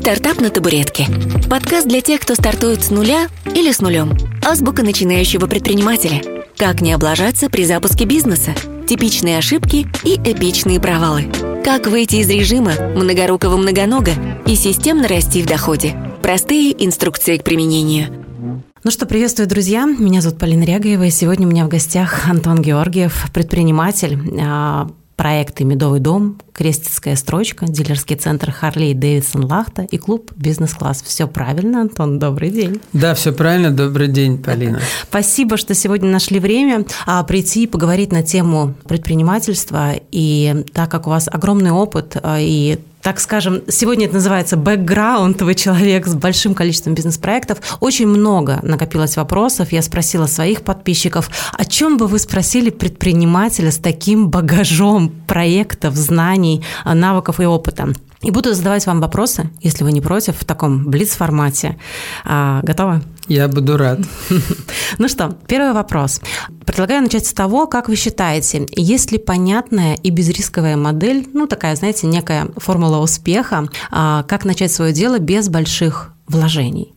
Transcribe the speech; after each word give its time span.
«Стартап 0.00 0.40
на 0.40 0.48
табуретке». 0.48 1.06
Подкаст 1.50 1.86
для 1.86 2.00
тех, 2.00 2.22
кто 2.22 2.34
стартует 2.34 2.82
с 2.82 2.88
нуля 2.90 3.28
или 3.54 3.70
с 3.70 3.82
нулем. 3.82 4.16
Азбука 4.42 4.82
начинающего 4.82 5.46
предпринимателя. 5.46 6.22
Как 6.56 6.80
не 6.80 6.94
облажаться 6.94 7.50
при 7.50 7.66
запуске 7.66 8.06
бизнеса. 8.06 8.54
Типичные 8.88 9.36
ошибки 9.36 9.86
и 10.02 10.14
эпичные 10.14 10.80
провалы. 10.80 11.26
Как 11.62 11.86
выйти 11.86 12.16
из 12.16 12.30
режима 12.30 12.72
многорукого 12.96 13.58
многонога 13.58 14.12
и 14.46 14.54
системно 14.54 15.06
расти 15.06 15.42
в 15.42 15.46
доходе. 15.46 15.94
Простые 16.22 16.82
инструкции 16.82 17.36
к 17.36 17.44
применению. 17.44 18.24
Ну 18.82 18.90
что, 18.90 19.04
приветствую, 19.04 19.50
друзья. 19.50 19.84
Меня 19.84 20.22
зовут 20.22 20.38
Полина 20.38 20.64
Рягаева, 20.64 21.02
и 21.02 21.10
сегодня 21.10 21.46
у 21.46 21.50
меня 21.50 21.66
в 21.66 21.68
гостях 21.68 22.26
Антон 22.26 22.62
Георгиев, 22.62 23.26
предприниматель, 23.34 24.18
а, 24.40 24.88
проекты 25.20 25.64
«Медовый 25.64 26.00
дом», 26.00 26.38
«Крестецкая 26.54 27.14
строчка», 27.14 27.66
дилерский 27.66 28.16
центр 28.16 28.50
«Харлей 28.50 28.94
Дэвидсон 28.94 29.44
Лахта» 29.44 29.82
и 29.82 29.98
клуб 29.98 30.32
«Бизнес-класс». 30.34 31.04
Все 31.06 31.28
правильно, 31.28 31.82
Антон? 31.82 32.18
Добрый 32.18 32.48
день. 32.48 32.80
Да, 32.94 33.14
все 33.14 33.30
правильно. 33.30 33.70
Добрый 33.70 34.08
день, 34.08 34.38
Полина. 34.42 34.80
Спасибо, 35.06 35.58
что 35.58 35.74
сегодня 35.74 36.10
нашли 36.10 36.40
время 36.40 36.86
а, 37.04 37.22
прийти 37.22 37.64
и 37.64 37.66
поговорить 37.66 38.12
на 38.12 38.22
тему 38.22 38.72
предпринимательства. 38.88 39.92
И 40.10 40.64
так 40.72 40.90
как 40.90 41.06
у 41.06 41.10
вас 41.10 41.28
огромный 41.30 41.70
опыт 41.70 42.16
а, 42.22 42.38
и 42.40 42.78
так 43.02 43.18
скажем, 43.18 43.62
сегодня 43.68 44.06
это 44.06 44.14
называется 44.14 44.56
бэкграундовый 44.56 45.54
человек 45.54 46.06
с 46.06 46.14
большим 46.14 46.54
количеством 46.54 46.94
бизнес-проектов. 46.94 47.58
Очень 47.80 48.08
много 48.08 48.60
накопилось 48.62 49.16
вопросов. 49.16 49.72
Я 49.72 49.82
спросила 49.82 50.26
своих 50.26 50.62
подписчиков, 50.62 51.30
о 51.52 51.64
чем 51.64 51.96
бы 51.96 52.06
вы 52.06 52.18
спросили 52.18 52.70
предпринимателя 52.70 53.70
с 53.70 53.78
таким 53.78 54.28
багажом 54.28 55.08
проектов, 55.26 55.94
знаний, 55.94 56.62
навыков 56.84 57.40
и 57.40 57.44
опыта? 57.44 57.88
И 58.22 58.30
буду 58.30 58.52
задавать 58.52 58.84
вам 58.84 59.00
вопросы, 59.00 59.48
если 59.62 59.82
вы 59.82 59.92
не 59.92 60.02
против, 60.02 60.36
в 60.36 60.44
таком 60.44 60.84
блиц-формате. 60.84 61.78
А, 62.24 62.60
готовы? 62.62 63.00
Я 63.30 63.46
буду 63.46 63.76
рад. 63.76 64.00
Ну 64.98 65.08
что, 65.08 65.38
первый 65.46 65.72
вопрос. 65.72 66.20
Предлагаю 66.66 67.02
начать 67.02 67.24
с 67.24 67.32
того, 67.32 67.68
как 67.68 67.88
вы 67.88 67.94
считаете, 67.94 68.66
есть 68.74 69.12
ли 69.12 69.18
понятная 69.18 69.94
и 69.94 70.10
безрисковая 70.10 70.76
модель, 70.76 71.28
ну 71.32 71.46
такая, 71.46 71.76
знаете, 71.76 72.08
некая 72.08 72.48
формула 72.56 72.98
успеха, 72.98 73.68
а, 73.92 74.24
как 74.24 74.44
начать 74.44 74.72
свое 74.72 74.92
дело 74.92 75.20
без 75.20 75.48
больших 75.48 76.12
вложений? 76.26 76.92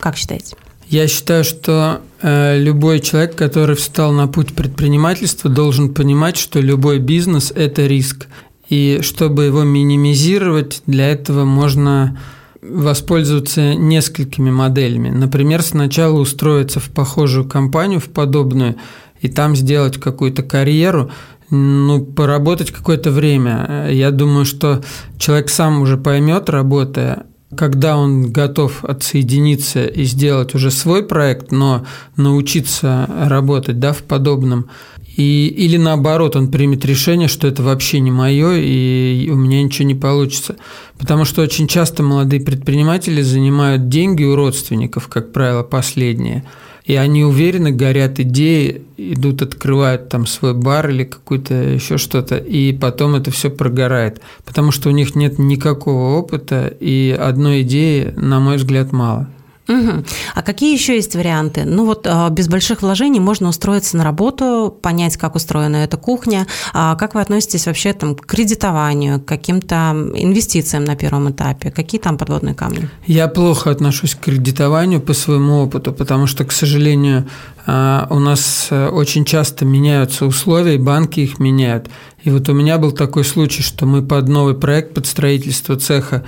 Как 0.00 0.16
считаете? 0.16 0.56
Я 0.88 1.06
считаю, 1.06 1.44
что 1.44 2.00
э, 2.22 2.58
любой 2.58 2.98
человек, 2.98 3.36
который 3.36 3.76
встал 3.76 4.12
на 4.12 4.26
путь 4.26 4.54
предпринимательства, 4.54 5.48
должен 5.48 5.94
понимать, 5.94 6.36
что 6.36 6.60
любой 6.60 6.98
бизнес– 6.98 7.52
это 7.54 7.86
риск. 7.86 8.26
И 8.68 8.98
чтобы 9.02 9.44
его 9.44 9.62
минимизировать, 9.62 10.82
для 10.86 11.08
этого 11.08 11.44
можно 11.44 12.18
воспользоваться 12.62 13.74
несколькими 13.74 14.50
моделями. 14.50 15.10
Например, 15.10 15.62
сначала 15.62 16.18
устроиться 16.18 16.80
в 16.80 16.90
похожую 16.90 17.48
компанию, 17.48 18.00
в 18.00 18.08
подобную, 18.08 18.76
и 19.20 19.28
там 19.28 19.56
сделать 19.56 19.98
какую-то 19.98 20.42
карьеру, 20.42 21.10
ну, 21.50 22.04
поработать 22.04 22.70
какое-то 22.70 23.10
время. 23.10 23.88
Я 23.90 24.10
думаю, 24.10 24.44
что 24.44 24.82
человек 25.18 25.48
сам 25.48 25.80
уже 25.80 25.96
поймет, 25.96 26.50
работая, 26.50 27.26
когда 27.56 27.96
он 27.96 28.30
готов 28.30 28.84
отсоединиться 28.84 29.84
и 29.84 30.04
сделать 30.04 30.54
уже 30.54 30.70
свой 30.70 31.02
проект, 31.02 31.50
но 31.50 31.86
научиться 32.16 33.08
работать 33.08 33.80
да, 33.80 33.92
в 33.92 34.02
подобном, 34.02 34.68
и, 35.18 35.48
или 35.48 35.76
наоборот, 35.76 36.36
он 36.36 36.48
примет 36.48 36.84
решение, 36.84 37.26
что 37.26 37.48
это 37.48 37.64
вообще 37.64 37.98
не 37.98 38.12
мое, 38.12 38.52
и 38.54 39.28
у 39.32 39.34
меня 39.34 39.60
ничего 39.60 39.84
не 39.84 39.96
получится. 39.96 40.54
Потому 40.96 41.24
что 41.24 41.42
очень 41.42 41.66
часто 41.66 42.04
молодые 42.04 42.40
предприниматели 42.40 43.20
занимают 43.22 43.88
деньги 43.88 44.22
у 44.22 44.36
родственников, 44.36 45.08
как 45.08 45.32
правило, 45.32 45.64
последние. 45.64 46.44
И 46.84 46.94
они 46.94 47.24
уверенно 47.24 47.72
горят 47.72 48.20
идеи, 48.20 48.82
идут, 48.96 49.42
открывают 49.42 50.08
там 50.08 50.24
свой 50.24 50.54
бар 50.54 50.88
или 50.88 51.02
какую-то 51.02 51.52
еще 51.52 51.98
что-то, 51.98 52.36
и 52.36 52.72
потом 52.72 53.16
это 53.16 53.32
все 53.32 53.50
прогорает. 53.50 54.20
Потому 54.44 54.70
что 54.70 54.88
у 54.88 54.92
них 54.92 55.16
нет 55.16 55.40
никакого 55.40 56.16
опыта, 56.16 56.72
и 56.78 57.10
одной 57.18 57.62
идеи, 57.62 58.14
на 58.16 58.38
мой 58.38 58.56
взгляд, 58.56 58.92
мало. 58.92 59.28
Угу. 59.68 60.04
А 60.34 60.42
какие 60.42 60.72
еще 60.72 60.94
есть 60.96 61.14
варианты? 61.14 61.64
Ну 61.64 61.84
вот 61.84 62.06
а, 62.06 62.30
без 62.30 62.48
больших 62.48 62.80
вложений 62.80 63.20
можно 63.20 63.48
устроиться 63.48 63.96
на 63.98 64.04
работу, 64.04 64.74
понять, 64.82 65.18
как 65.18 65.34
устроена 65.34 65.76
эта 65.76 65.98
кухня. 65.98 66.46
А 66.72 66.96
как 66.96 67.14
вы 67.14 67.20
относитесь 67.20 67.66
вообще 67.66 67.92
там, 67.92 68.14
к 68.14 68.24
кредитованию, 68.24 69.20
к 69.20 69.26
каким-то 69.26 69.94
инвестициям 70.14 70.84
на 70.84 70.96
первом 70.96 71.30
этапе? 71.30 71.70
Какие 71.70 72.00
там 72.00 72.16
подводные 72.16 72.54
камни? 72.54 72.88
Я 73.06 73.28
плохо 73.28 73.70
отношусь 73.70 74.14
к 74.14 74.20
кредитованию 74.20 75.00
по 75.00 75.12
своему 75.12 75.62
опыту, 75.62 75.92
потому 75.92 76.26
что, 76.26 76.44
к 76.44 76.52
сожалению, 76.52 77.26
а, 77.66 78.06
у 78.08 78.18
нас 78.18 78.68
э, 78.70 78.88
очень 78.88 79.26
часто 79.26 79.66
меняются 79.66 80.24
условия, 80.24 80.76
и 80.76 80.78
банки 80.78 81.20
их 81.20 81.38
меняют. 81.38 81.90
И 82.22 82.30
вот 82.30 82.48
у 82.48 82.54
меня 82.54 82.78
был 82.78 82.92
такой 82.92 83.24
случай, 83.24 83.62
что 83.62 83.84
мы 83.84 84.02
под 84.02 84.28
новый 84.28 84.54
проект, 84.54 84.94
под 84.94 85.06
строительство 85.06 85.76
цеха 85.76 86.24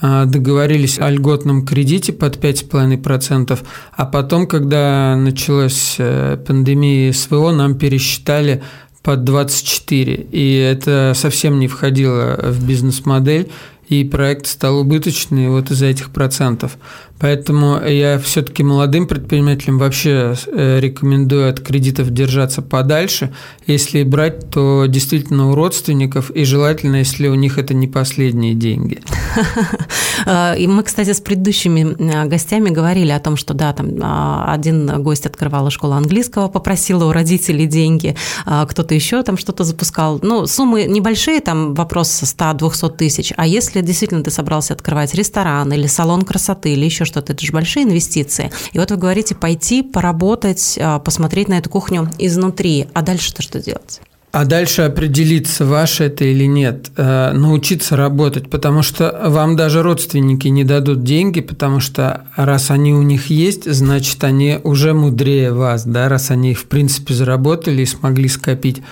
договорились 0.00 0.98
о 0.98 1.10
льготном 1.10 1.66
кредите 1.66 2.12
под 2.12 2.36
5,5%, 2.36 3.58
а 3.92 4.06
потом, 4.06 4.46
когда 4.46 5.16
началась 5.16 5.96
э, 5.98 6.38
пандемия 6.46 7.12
СВО, 7.12 7.52
нам 7.52 7.74
пересчитали 7.76 8.62
под 9.02 9.24
24, 9.24 10.14
и 10.14 10.54
это 10.56 11.12
совсем 11.14 11.58
не 11.58 11.68
входило 11.68 12.38
в 12.42 12.66
бизнес-модель, 12.66 13.50
и 13.90 14.04
проект 14.04 14.46
стал 14.46 14.78
убыточный 14.78 15.48
вот 15.48 15.70
из-за 15.72 15.86
этих 15.86 16.10
процентов. 16.10 16.78
Поэтому 17.18 17.84
я 17.84 18.18
все-таки 18.20 18.62
молодым 18.62 19.08
предпринимателям 19.08 19.78
вообще 19.78 20.34
э, 20.46 20.78
рекомендую 20.80 21.50
от 21.50 21.60
кредитов 21.60 22.10
держаться 22.10 22.62
подальше. 22.62 23.34
Если 23.66 24.04
брать, 24.04 24.48
то 24.50 24.86
действительно 24.86 25.50
у 25.50 25.54
родственников, 25.56 26.30
и 26.30 26.44
желательно, 26.44 26.96
если 26.96 27.26
у 27.26 27.34
них 27.34 27.58
это 27.58 27.74
не 27.74 27.88
последние 27.88 28.54
деньги. 28.54 29.02
И 30.26 30.66
мы, 30.66 30.82
кстати, 30.82 31.12
с 31.12 31.20
предыдущими 31.20 31.96
э, 31.98 32.26
гостями 32.26 32.70
говорили 32.70 33.10
о 33.10 33.20
том, 33.20 33.36
что 33.36 33.54
да, 33.54 33.72
там 33.72 33.90
а, 34.02 34.52
один 34.52 35.02
гость 35.02 35.26
открывал 35.26 35.70
школу 35.70 35.94
английского, 35.94 36.48
попросил 36.48 37.06
у 37.06 37.12
родителей 37.12 37.66
деньги, 37.66 38.16
а 38.44 38.66
кто-то 38.66 38.94
еще 38.94 39.22
там 39.22 39.36
что-то 39.36 39.64
запускал. 39.64 40.18
Ну, 40.22 40.46
суммы 40.46 40.84
небольшие, 40.84 41.40
там 41.40 41.74
вопрос 41.74 42.10
со 42.10 42.24
100-200 42.24 42.96
тысяч. 42.96 43.32
А 43.36 43.46
если 43.46 43.80
действительно 43.80 44.22
ты 44.22 44.30
собрался 44.30 44.74
открывать 44.74 45.14
ресторан 45.14 45.72
или 45.72 45.86
салон 45.86 46.22
красоты 46.22 46.72
или 46.72 46.84
еще 46.84 47.04
что-то, 47.04 47.32
это 47.32 47.44
же 47.44 47.52
большие 47.52 47.84
инвестиции. 47.84 48.50
И 48.72 48.78
вот 48.78 48.90
вы 48.90 48.96
говорите 48.96 49.34
пойти, 49.34 49.82
поработать, 49.82 50.78
а, 50.80 50.98
посмотреть 50.98 51.48
на 51.48 51.58
эту 51.58 51.70
кухню 51.70 52.10
изнутри, 52.18 52.88
а 52.92 53.02
дальше-то 53.02 53.42
что 53.42 53.60
делать? 53.60 54.00
А 54.32 54.44
дальше 54.44 54.82
определиться, 54.82 55.66
ваше 55.66 56.04
это 56.04 56.24
или 56.24 56.44
нет, 56.44 56.92
э, 56.96 57.32
научиться 57.32 57.96
работать, 57.96 58.48
потому 58.48 58.82
что 58.82 59.22
вам 59.26 59.56
даже 59.56 59.82
родственники 59.82 60.46
не 60.46 60.62
дадут 60.62 61.02
деньги, 61.02 61.40
потому 61.40 61.80
что 61.80 62.26
раз 62.36 62.70
они 62.70 62.94
у 62.94 63.02
них 63.02 63.26
есть, 63.26 63.70
значит, 63.72 64.22
они 64.22 64.60
уже 64.62 64.94
мудрее 64.94 65.52
вас, 65.52 65.84
да, 65.84 66.08
раз 66.08 66.30
они 66.30 66.52
их, 66.52 66.60
в 66.60 66.66
принципе, 66.66 67.12
заработали 67.12 67.82
и 67.82 67.86
смогли 67.86 68.28
скопить. 68.28 68.82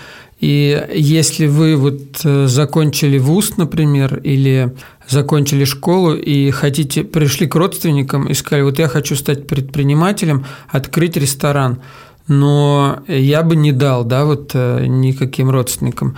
И 0.40 0.86
если 0.92 1.46
вы 1.46 1.76
вот 1.76 2.20
э, 2.24 2.46
закончили 2.48 3.18
вуз, 3.18 3.56
например, 3.56 4.20
или 4.24 4.74
закончили 5.08 5.64
школу 5.64 6.14
и 6.14 6.50
хотите, 6.50 7.04
пришли 7.04 7.46
к 7.46 7.54
родственникам 7.54 8.28
и 8.28 8.34
сказали, 8.34 8.62
вот 8.62 8.78
я 8.78 8.88
хочу 8.88 9.14
стать 9.14 9.46
предпринимателем, 9.46 10.46
открыть 10.68 11.16
ресторан, 11.16 11.80
но 12.28 13.00
я 13.08 13.42
бы 13.42 13.56
не 13.56 13.72
дал, 13.72 14.04
да, 14.04 14.24
вот 14.24 14.52
э, 14.54 14.86
никаким 14.86 15.50
родственникам. 15.50 16.16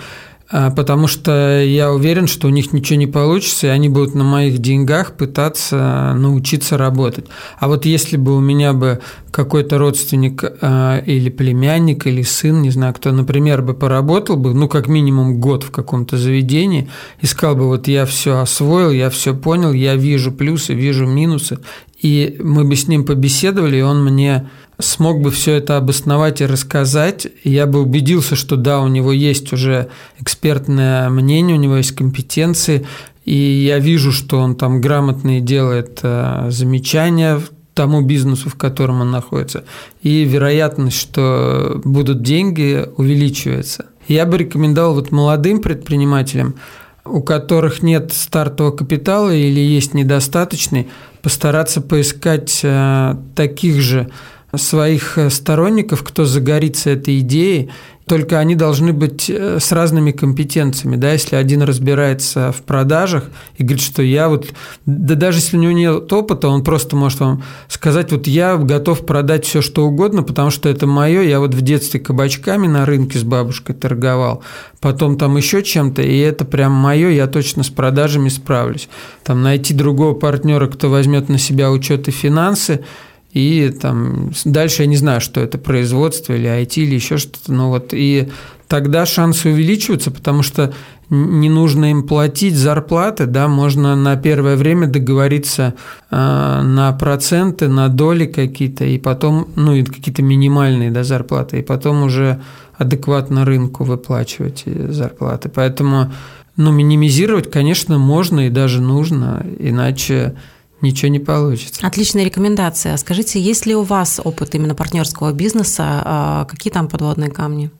А, 0.52 0.70
потому 0.72 1.06
что 1.06 1.62
я 1.62 1.92
уверен, 1.92 2.26
что 2.26 2.48
у 2.48 2.50
них 2.50 2.72
ничего 2.72 2.98
не 2.98 3.06
получится, 3.06 3.68
и 3.68 3.70
они 3.70 3.88
будут 3.88 4.16
на 4.16 4.24
моих 4.24 4.58
деньгах 4.58 5.12
пытаться 5.12 6.12
научиться 6.16 6.76
работать. 6.76 7.26
А 7.60 7.68
вот 7.68 7.86
если 7.86 8.16
бы 8.16 8.36
у 8.36 8.40
меня 8.40 8.72
бы 8.72 8.98
какой-то 9.30 9.78
родственник 9.78 10.42
а, 10.60 10.98
или 10.98 11.30
племянник, 11.30 12.04
или 12.08 12.22
сын, 12.22 12.62
не 12.62 12.70
знаю 12.70 12.94
кто, 12.94 13.12
например, 13.12 13.62
бы 13.62 13.74
поработал 13.74 14.36
бы, 14.36 14.52
ну, 14.52 14.68
как 14.68 14.88
минимум 14.88 15.40
год 15.40 15.62
в 15.62 15.70
каком-то 15.70 16.18
заведении, 16.18 16.90
и 17.20 17.26
сказал 17.26 17.54
бы, 17.54 17.68
вот 17.68 17.86
я 17.86 18.04
все 18.04 18.40
освоил, 18.40 18.90
я 18.90 19.08
все 19.08 19.34
понял, 19.36 19.72
я 19.72 19.94
вижу 19.94 20.32
плюсы, 20.32 20.74
вижу 20.74 21.06
минусы, 21.06 21.60
и 22.02 22.38
мы 22.42 22.64
бы 22.64 22.74
с 22.74 22.88
ним 22.88 23.04
побеседовали, 23.04 23.76
и 23.76 23.82
он 23.82 24.04
мне 24.04 24.48
смог 24.80 25.20
бы 25.20 25.30
все 25.30 25.54
это 25.54 25.76
обосновать 25.76 26.40
и 26.40 26.46
рассказать, 26.46 27.26
я 27.44 27.66
бы 27.66 27.80
убедился, 27.80 28.36
что 28.36 28.56
да, 28.56 28.80
у 28.80 28.88
него 28.88 29.12
есть 29.12 29.52
уже 29.52 29.88
экспертное 30.18 31.08
мнение, 31.08 31.56
у 31.56 31.60
него 31.60 31.76
есть 31.76 31.92
компетенции, 31.92 32.86
и 33.24 33.34
я 33.34 33.78
вижу, 33.78 34.12
что 34.12 34.38
он 34.38 34.56
там 34.56 34.80
грамотно 34.80 35.40
делает 35.40 36.00
э, 36.02 36.46
замечания 36.50 37.40
тому 37.74 38.00
бизнесу, 38.02 38.50
в 38.50 38.56
котором 38.56 39.00
он 39.00 39.10
находится, 39.10 39.64
и 40.02 40.24
вероятность, 40.24 40.96
что 40.98 41.80
будут 41.84 42.22
деньги, 42.22 42.86
увеличивается. 42.96 43.86
Я 44.08 44.26
бы 44.26 44.38
рекомендовал 44.38 44.94
вот 44.94 45.12
молодым 45.12 45.60
предпринимателям 45.60 46.56
у 47.04 47.22
которых 47.22 47.82
нет 47.82 48.12
стартового 48.12 48.76
капитала 48.76 49.34
или 49.34 49.60
есть 49.60 49.94
недостаточный, 49.94 50.88
постараться 51.22 51.80
поискать 51.80 52.60
э, 52.62 53.16
таких 53.34 53.80
же 53.80 54.10
своих 54.56 55.18
сторонников, 55.30 56.02
кто 56.02 56.24
загорится 56.24 56.90
этой 56.90 57.20
идеей 57.20 57.70
только 58.10 58.40
они 58.40 58.56
должны 58.56 58.92
быть 58.92 59.30
э, 59.30 59.60
с 59.60 59.70
разными 59.70 60.10
компетенциями. 60.10 60.96
Да? 60.96 61.12
Если 61.12 61.36
один 61.36 61.62
разбирается 61.62 62.50
в 62.50 62.62
продажах 62.62 63.30
и 63.56 63.62
говорит, 63.62 63.84
что 63.84 64.02
я 64.02 64.28
вот, 64.28 64.48
да 64.84 65.14
даже 65.14 65.38
если 65.38 65.56
у 65.56 65.60
него 65.60 65.70
нет 65.70 66.12
опыта, 66.12 66.48
он 66.48 66.64
просто 66.64 66.96
может 66.96 67.20
вам 67.20 67.44
сказать, 67.68 68.10
вот 68.10 68.26
я 68.26 68.56
готов 68.56 69.06
продать 69.06 69.46
все, 69.46 69.62
что 69.62 69.86
угодно, 69.86 70.24
потому 70.24 70.50
что 70.50 70.68
это 70.68 70.88
мое, 70.88 71.22
я 71.22 71.38
вот 71.38 71.54
в 71.54 71.60
детстве 71.60 72.00
кабачками 72.00 72.66
на 72.66 72.84
рынке 72.84 73.16
с 73.16 73.22
бабушкой 73.22 73.76
торговал, 73.76 74.42
потом 74.80 75.16
там 75.16 75.36
еще 75.36 75.62
чем-то, 75.62 76.02
и 76.02 76.18
это 76.18 76.44
прям 76.44 76.72
мое, 76.72 77.10
я 77.10 77.28
точно 77.28 77.62
с 77.62 77.68
продажами 77.68 78.28
справлюсь. 78.28 78.88
Там 79.22 79.42
найти 79.42 79.72
другого 79.72 80.14
партнера, 80.14 80.66
кто 80.66 80.90
возьмет 80.90 81.28
на 81.28 81.38
себя 81.38 81.70
учет 81.70 82.08
и 82.08 82.10
финансы– 82.10 82.84
и 83.32 83.72
там 83.80 84.32
дальше 84.44 84.82
я 84.82 84.88
не 84.88 84.96
знаю, 84.96 85.20
что 85.20 85.40
это 85.40 85.56
производство 85.58 86.32
или 86.32 86.48
IT 86.48 86.74
или 86.76 86.94
еще 86.96 87.16
что-то. 87.16 87.52
Но 87.52 87.68
вот 87.68 87.90
и 87.92 88.28
тогда 88.66 89.06
шансы 89.06 89.50
увеличиваются, 89.50 90.10
потому 90.10 90.42
что 90.42 90.72
не 91.10 91.48
нужно 91.48 91.90
им 91.90 92.06
платить 92.06 92.54
зарплаты, 92.54 93.26
да, 93.26 93.48
можно 93.48 93.96
на 93.96 94.16
первое 94.16 94.56
время 94.56 94.86
договориться 94.86 95.74
э, 96.10 96.16
на 96.16 96.92
проценты, 96.92 97.68
на 97.68 97.88
доли 97.88 98.26
какие-то, 98.26 98.84
и 98.84 98.96
потом, 98.96 99.48
ну, 99.56 99.74
и 99.74 99.82
какие-то 99.82 100.22
минимальные 100.22 100.92
да, 100.92 101.02
зарплаты, 101.02 101.58
и 101.58 101.62
потом 101.62 102.04
уже 102.04 102.40
адекватно 102.78 103.44
рынку 103.44 103.82
выплачивать 103.82 104.64
зарплаты. 104.66 105.48
Поэтому, 105.48 106.12
ну, 106.56 106.70
минимизировать, 106.70 107.50
конечно, 107.50 107.98
можно 107.98 108.46
и 108.46 108.50
даже 108.50 108.80
нужно, 108.80 109.44
иначе 109.58 110.36
ничего 110.82 111.10
не 111.10 111.18
получится. 111.18 111.86
Отличная 111.86 112.24
рекомендация. 112.24 112.96
Скажите, 112.96 113.40
есть 113.40 113.66
ли 113.66 113.74
у 113.74 113.82
вас 113.82 114.20
опыт 114.22 114.54
именно 114.54 114.74
партнерского 114.74 115.32
бизнеса? 115.32 115.84
А, 115.86 116.44
какие 116.46 116.72
там 116.72 116.88
подводные 116.88 117.30
камни? 117.30 117.70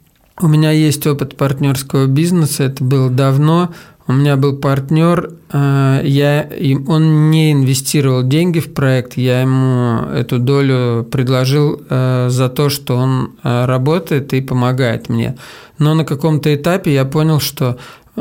У 0.41 0.49
меня 0.49 0.71
есть 0.71 1.07
опыт 1.07 1.37
партнерского 1.37 2.07
бизнеса, 2.07 2.65
это 2.65 2.83
было 2.83 3.11
давно. 3.11 3.71
У 4.07 4.13
меня 4.13 4.37
был 4.37 4.57
партнер, 4.57 5.35
а, 5.51 6.03
я, 6.03 6.51
он 6.89 7.31
не 7.31 7.53
инвестировал 7.53 8.25
деньги 8.25 8.59
в 8.59 8.73
проект, 8.73 9.17
я 9.17 9.43
ему 9.43 10.09
эту 10.13 10.39
долю 10.39 11.05
предложил 11.05 11.81
а, 11.89 12.29
за 12.29 12.49
то, 12.49 12.71
что 12.71 12.97
он 12.97 13.33
работает 13.43 14.33
и 14.33 14.41
помогает 14.41 15.09
мне. 15.09 15.37
Но 15.79 15.95
на 15.95 16.05
каком-то 16.05 16.55
этапе 16.55 16.93
я 16.93 17.05
понял, 17.05 17.41
что 17.41 17.79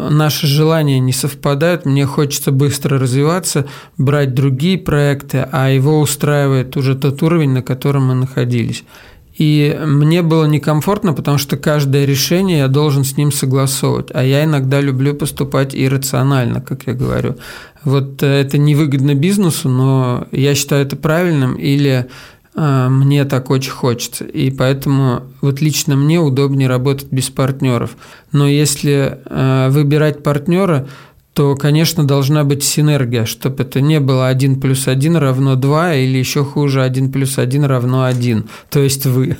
наши 0.10 0.48
желания 0.48 1.00
не 1.00 1.13
совпадают, 1.13 1.86
мне 1.86 2.06
хочется 2.06 2.51
быстро 2.51 2.98
развиваться, 2.98 3.66
брать 3.98 4.34
другие 4.34 4.78
проекты, 4.78 5.48
а 5.51 5.69
его 5.69 6.00
устраивает 6.00 6.78
уже 6.78 6.96
тот 6.96 7.22
уровень, 7.24 7.51
на 7.51 7.62
котором 7.62 8.07
мы 8.07 8.13
находились. 8.13 8.84
И 9.40 9.80
мне 9.86 10.22
было 10.22 10.44
некомфортно, 10.44 11.13
потому 11.13 11.38
что 11.38 11.56
каждое 11.56 12.04
решение 12.04 12.60
я 12.60 12.68
должен 12.68 13.06
с 13.06 13.16
ним 13.16 13.31
согласовывать. 13.31 14.10
А 14.13 14.22
я 14.22 14.44
иногда 14.44 14.81
люблю 14.81 15.16
поступать 15.16 15.74
иррационально, 15.74 16.60
как 16.60 16.88
я 16.88 16.94
говорю. 16.94 17.38
Вот 17.86 18.22
э, 18.22 18.28
это 18.28 18.57
невыгодно 18.57 19.16
бизнесу, 19.16 19.69
но 19.69 20.28
я 20.34 20.56
считаю 20.56 20.86
это 20.86 20.98
правильным. 20.98 21.56
Или 21.56 22.07
мне 22.59 23.23
так 23.25 23.50
очень 23.50 23.71
хочется. 23.71 24.25
И 24.25 24.51
поэтому 24.51 25.23
вот 25.41 25.61
лично 25.61 25.95
мне 25.95 26.19
удобнее 26.19 26.67
работать 26.67 27.07
без 27.09 27.29
партнеров. 27.29 27.95
Но 28.31 28.47
если 28.47 29.19
а, 29.25 29.69
выбирать 29.69 30.23
партнера, 30.23 30.88
то, 31.39 31.56
конечно, 31.56 32.06
должна 32.06 32.44
быть 32.44 32.65
синергия, 32.65 33.23
чтобы 33.23 33.63
это 33.63 33.79
не 33.79 34.01
было 34.01 34.27
1 34.27 34.59
плюс 34.59 34.89
1 34.89 35.15
равно 35.15 35.56
2 35.56 35.95
или 35.95 36.17
еще 36.17 36.44
хуже 36.44 36.83
1 36.83 37.13
плюс 37.13 37.38
1 37.38 37.63
равно 37.63 38.03
1. 38.03 38.44
То 38.69 38.81
есть 38.81 39.05
вы. 39.05 39.38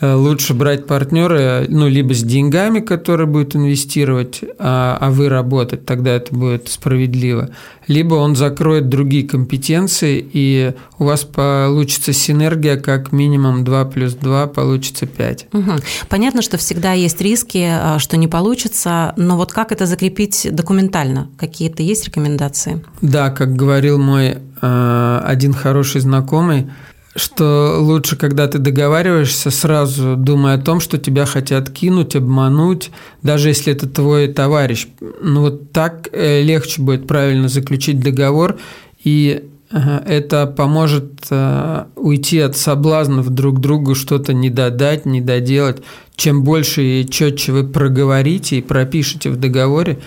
Лучше 0.00 0.54
брать 0.54 0.86
партнера, 0.86 1.66
ну, 1.68 1.86
либо 1.86 2.14
с 2.14 2.22
деньгами, 2.22 2.80
который 2.80 3.26
будет 3.26 3.56
инвестировать, 3.56 4.40
а, 4.58 4.96
а 4.98 5.10
вы 5.10 5.28
работать, 5.28 5.84
тогда 5.84 6.12
это 6.12 6.34
будет 6.34 6.68
справедливо. 6.68 7.50
Либо 7.86 8.14
он 8.14 8.36
закроет 8.36 8.88
другие 8.88 9.26
компетенции, 9.26 10.24
и 10.32 10.74
у 10.98 11.04
вас 11.04 11.24
получится 11.24 12.12
синергия 12.12 12.76
как 12.76 13.12
минимум 13.12 13.64
2 13.64 13.84
плюс 13.86 14.14
2 14.14 14.46
получится 14.48 15.06
5. 15.06 15.48
Угу. 15.52 15.72
Понятно, 16.08 16.42
что 16.42 16.56
всегда 16.56 16.92
есть 16.92 17.20
риски, 17.20 17.66
а, 17.70 17.98
что 17.98 18.16
не 18.16 18.28
получится, 18.28 19.12
но 19.16 19.36
вот 19.36 19.52
как 19.52 19.72
это 19.72 19.86
закрепить 19.86 20.48
документально? 20.50 21.28
Какие-то 21.36 21.82
есть 21.82 22.04
рекомендации? 22.06 22.84
Да, 23.02 23.30
как 23.30 23.54
говорил 23.54 23.98
мой 23.98 24.38
э, 24.60 25.20
один 25.24 25.52
хороший 25.52 26.00
знакомый, 26.00 26.70
что 27.16 27.76
лучше, 27.80 28.16
когда 28.16 28.48
ты 28.48 28.58
договариваешься, 28.58 29.50
сразу 29.50 30.16
думая 30.16 30.56
о 30.56 30.60
том, 30.60 30.80
что 30.80 30.98
тебя 30.98 31.26
хотят 31.26 31.70
кинуть, 31.70 32.16
обмануть, 32.16 32.90
даже 33.22 33.48
если 33.48 33.72
это 33.72 33.88
твой 33.88 34.28
товарищ. 34.28 34.88
Ну 35.22 35.42
вот 35.42 35.72
так 35.72 36.08
э, 36.12 36.42
легче 36.42 36.82
будет 36.82 37.06
правильно 37.06 37.48
заключить 37.48 38.00
договор, 38.00 38.56
и 39.02 39.44
это 39.70 40.46
поможет 40.46 41.26
э, 41.30 41.84
уйти 41.96 42.38
от 42.38 42.56
соблазнов 42.56 43.30
друг 43.30 43.60
другу 43.60 43.94
что-то 43.94 44.32
не 44.32 44.50
додать, 44.50 45.04
не 45.04 45.20
доделать. 45.20 45.82
Чем 46.16 46.44
больше 46.44 46.82
и 46.82 47.08
четче 47.08 47.52
вы 47.52 47.64
проговорите 47.64 48.58
и 48.58 48.62
пропишете 48.62 49.30
в 49.30 49.36
договоре, 49.36 49.98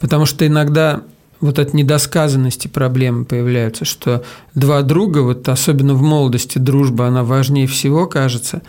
Потому 0.00 0.26
что 0.26 0.46
иногда 0.46 1.02
вот 1.40 1.58
от 1.58 1.74
недосказанности 1.74 2.68
проблемы 2.68 3.24
появляются, 3.24 3.84
что 3.84 4.24
два 4.54 4.82
друга, 4.82 5.18
вот 5.18 5.48
особенно 5.48 5.94
в 5.94 6.02
молодости 6.02 6.58
дружба, 6.58 7.06
она 7.06 7.24
важнее 7.24 7.66
всего, 7.66 8.06
кажется. 8.06 8.62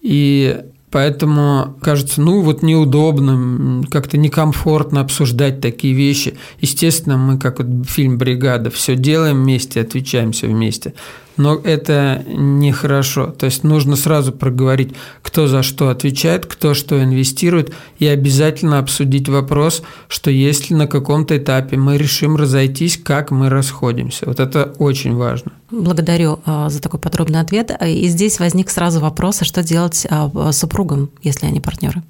И 0.00 0.60
Поэтому 0.90 1.76
кажется, 1.80 2.20
ну 2.20 2.40
вот 2.40 2.62
неудобно, 2.62 3.84
как-то 3.90 4.18
некомфортно 4.18 5.00
обсуждать 5.00 5.60
такие 5.60 5.94
вещи. 5.94 6.36
Естественно, 6.60 7.16
мы, 7.16 7.38
как 7.38 7.60
вот 7.60 7.88
фильм 7.88 8.18
«Бригада», 8.18 8.70
все 8.70 8.96
делаем 8.96 9.42
вместе, 9.42 9.80
отвечаем 9.80 10.32
все 10.32 10.48
вместе 10.48 10.94
но 11.40 11.58
это 11.64 12.22
нехорошо. 12.26 13.28
То 13.28 13.46
есть 13.46 13.64
нужно 13.64 13.96
сразу 13.96 14.30
проговорить, 14.30 14.94
кто 15.22 15.46
за 15.46 15.62
что 15.62 15.88
отвечает, 15.88 16.44
кто 16.44 16.74
что 16.74 17.02
инвестирует, 17.02 17.72
и 17.98 18.06
обязательно 18.06 18.78
обсудить 18.78 19.28
вопрос, 19.28 19.82
что 20.08 20.30
если 20.30 20.74
на 20.74 20.86
каком-то 20.86 21.36
этапе 21.36 21.76
мы 21.76 21.96
решим 21.96 22.36
разойтись, 22.36 22.98
как 23.02 23.30
мы 23.30 23.48
расходимся. 23.48 24.26
Вот 24.26 24.38
это 24.38 24.74
очень 24.78 25.14
важно. 25.14 25.52
Благодарю 25.70 26.40
а, 26.44 26.68
за 26.68 26.80
такой 26.82 27.00
подробный 27.00 27.40
ответ. 27.40 27.70
И 27.86 28.06
здесь 28.08 28.38
возник 28.38 28.68
сразу 28.68 29.00
вопрос, 29.00 29.40
а 29.40 29.44
что 29.44 29.62
делать 29.62 30.06
а, 30.10 30.52
супругам, 30.52 31.08
если 31.22 31.46
они 31.46 31.60
партнеры? 31.60 32.02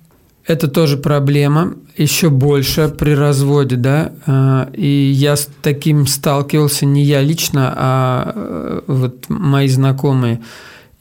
Это 0.51 0.67
тоже 0.67 0.97
проблема, 0.97 1.75
еще 1.97 2.29
больше 2.29 2.89
при 2.89 3.15
разводе, 3.15 3.77
да. 3.77 4.11
А, 4.27 4.69
и 4.73 4.89
я 4.89 5.37
с 5.37 5.49
таким 5.63 6.09
сталкивался 6.09 6.87
не 6.87 7.05
я 7.05 7.21
лично, 7.21 7.73
а 7.77 8.33
э, 8.35 8.81
вот 8.89 9.27
мои 9.29 9.69
знакомые. 9.69 10.41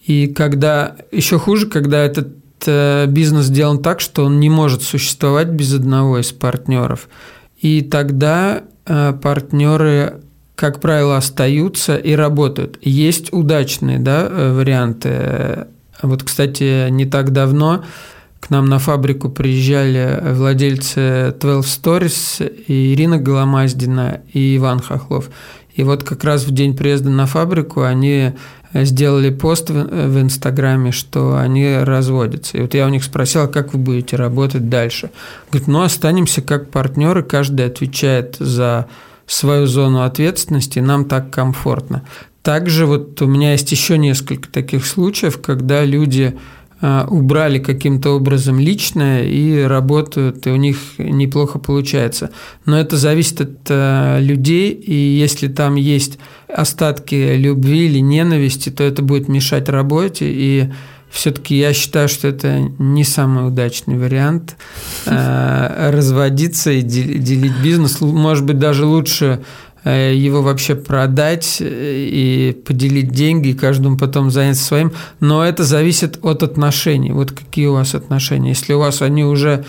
И 0.05 0.27
когда 0.27 0.97
еще 1.11 1.39
хуже, 1.39 1.65
когда 1.65 1.97
этот 1.97 2.27
э, 2.67 3.07
бизнес 3.07 3.45
сделан 3.45 3.81
так, 3.81 4.01
что 4.01 4.25
он 4.25 4.39
не 4.39 4.51
может 4.51 4.83
существовать 4.83 5.47
без 5.47 5.73
одного 5.73 6.19
из 6.19 6.31
партнеров. 6.31 7.09
И 7.59 7.81
тогда 7.81 8.61
э, 8.85 9.13
партнеры, 9.19 10.21
как 10.53 10.79
правило, 10.79 11.17
остаются 11.17 11.97
и 11.97 12.13
работают. 12.13 12.77
Есть 12.83 13.33
удачные 13.33 13.97
да, 13.97 14.29
варианты. 14.29 15.65
Вот, 16.03 16.21
кстати, 16.21 16.87
не 16.91 17.07
так 17.07 17.33
давно 17.33 17.83
к 18.39 18.49
нам 18.49 18.65
на 18.65 18.79
фабрику 18.79 19.29
приезжали 19.29 20.21
владельцы 20.33 21.35
12 21.39 21.83
Stories, 21.83 22.63
Ирина 22.67 23.17
Голомаздина, 23.17 24.21
и 24.33 24.57
Иван 24.57 24.79
Хохлов. 24.79 25.29
И 25.73 25.83
вот 25.83 26.03
как 26.03 26.23
раз 26.23 26.45
в 26.45 26.51
день 26.51 26.75
приезда 26.75 27.09
на 27.09 27.25
фабрику 27.25 27.83
они 27.83 28.33
сделали 28.73 29.29
пост 29.29 29.69
в 29.69 30.21
Инстаграме, 30.21 30.91
что 30.91 31.37
они 31.37 31.77
разводятся. 31.77 32.57
И 32.57 32.61
вот 32.61 32.73
я 32.73 32.85
у 32.85 32.89
них 32.89 33.03
спросил, 33.03 33.43
а 33.43 33.47
как 33.47 33.73
вы 33.73 33.79
будете 33.79 34.15
работать 34.15 34.69
дальше? 34.69 35.11
Говорит, 35.49 35.67
ну 35.67 35.81
останемся 35.81 36.41
как 36.41 36.69
партнеры, 36.69 37.23
каждый 37.23 37.65
отвечает 37.65 38.37
за 38.39 38.87
свою 39.25 39.67
зону 39.67 40.03
ответственности, 40.03 40.79
нам 40.79 41.05
так 41.05 41.31
комфортно. 41.31 42.03
Также 42.41 42.85
вот 42.85 43.21
у 43.21 43.27
меня 43.27 43.51
есть 43.51 43.71
еще 43.71 43.97
несколько 43.97 44.49
таких 44.49 44.85
случаев, 44.85 45.41
когда 45.41 45.83
люди 45.83 46.35
Э, 46.35 46.37
убрали 46.81 47.59
каким-то 47.59 48.11
образом 48.11 48.59
личное 48.59 49.23
и 49.23 49.61
работают, 49.63 50.47
и 50.47 50.49
у 50.49 50.55
них 50.55 50.77
неплохо 50.97 51.59
получается. 51.59 52.31
Но 52.65 52.79
это 52.79 52.95
зависит 52.97 53.41
от 53.41 53.57
э, 53.69 54.19
людей, 54.21 54.71
и 54.71 54.93
если 54.93 55.47
там 55.47 55.75
есть 55.75 56.19
остатки 56.47 57.35
любви 57.35 57.85
или 57.85 57.99
ненависти, 57.99 58.69
то 58.69 58.83
это 58.83 59.01
будет 59.01 59.27
мешать 59.27 59.67
работе, 59.67 60.25
и 60.29 60.69
все-таки 61.09 61.57
я 61.57 61.73
считаю, 61.73 62.07
что 62.07 62.27
это 62.27 62.59
не 62.77 63.03
самый 63.03 63.47
удачный 63.47 63.97
вариант 63.97 64.55
э, 65.05 65.91
разводиться 65.93 66.71
и 66.71 66.81
делить 66.81 67.57
бизнес. 67.63 67.99
Может 67.99 68.45
быть, 68.45 68.59
даже 68.59 68.85
лучше 68.85 69.41
его 69.85 70.41
вообще 70.41 70.75
продать 70.75 71.57
и 71.61 72.55
поделить 72.65 73.11
деньги, 73.11 73.49
и 73.49 73.53
каждому 73.53 73.97
потом 73.97 74.31
заняться 74.31 74.63
своим. 74.63 74.91
Но 75.19 75.43
это 75.43 75.63
зависит 75.63 76.19
от 76.21 76.43
отношений. 76.43 77.11
Вот 77.11 77.31
какие 77.31 77.67
у 77.67 77.73
вас 77.73 77.95
отношения. 77.95 78.49
Если 78.49 78.73
у 78.73 78.79
вас 78.79 79.01
они 79.01 79.23
уже 79.23 79.65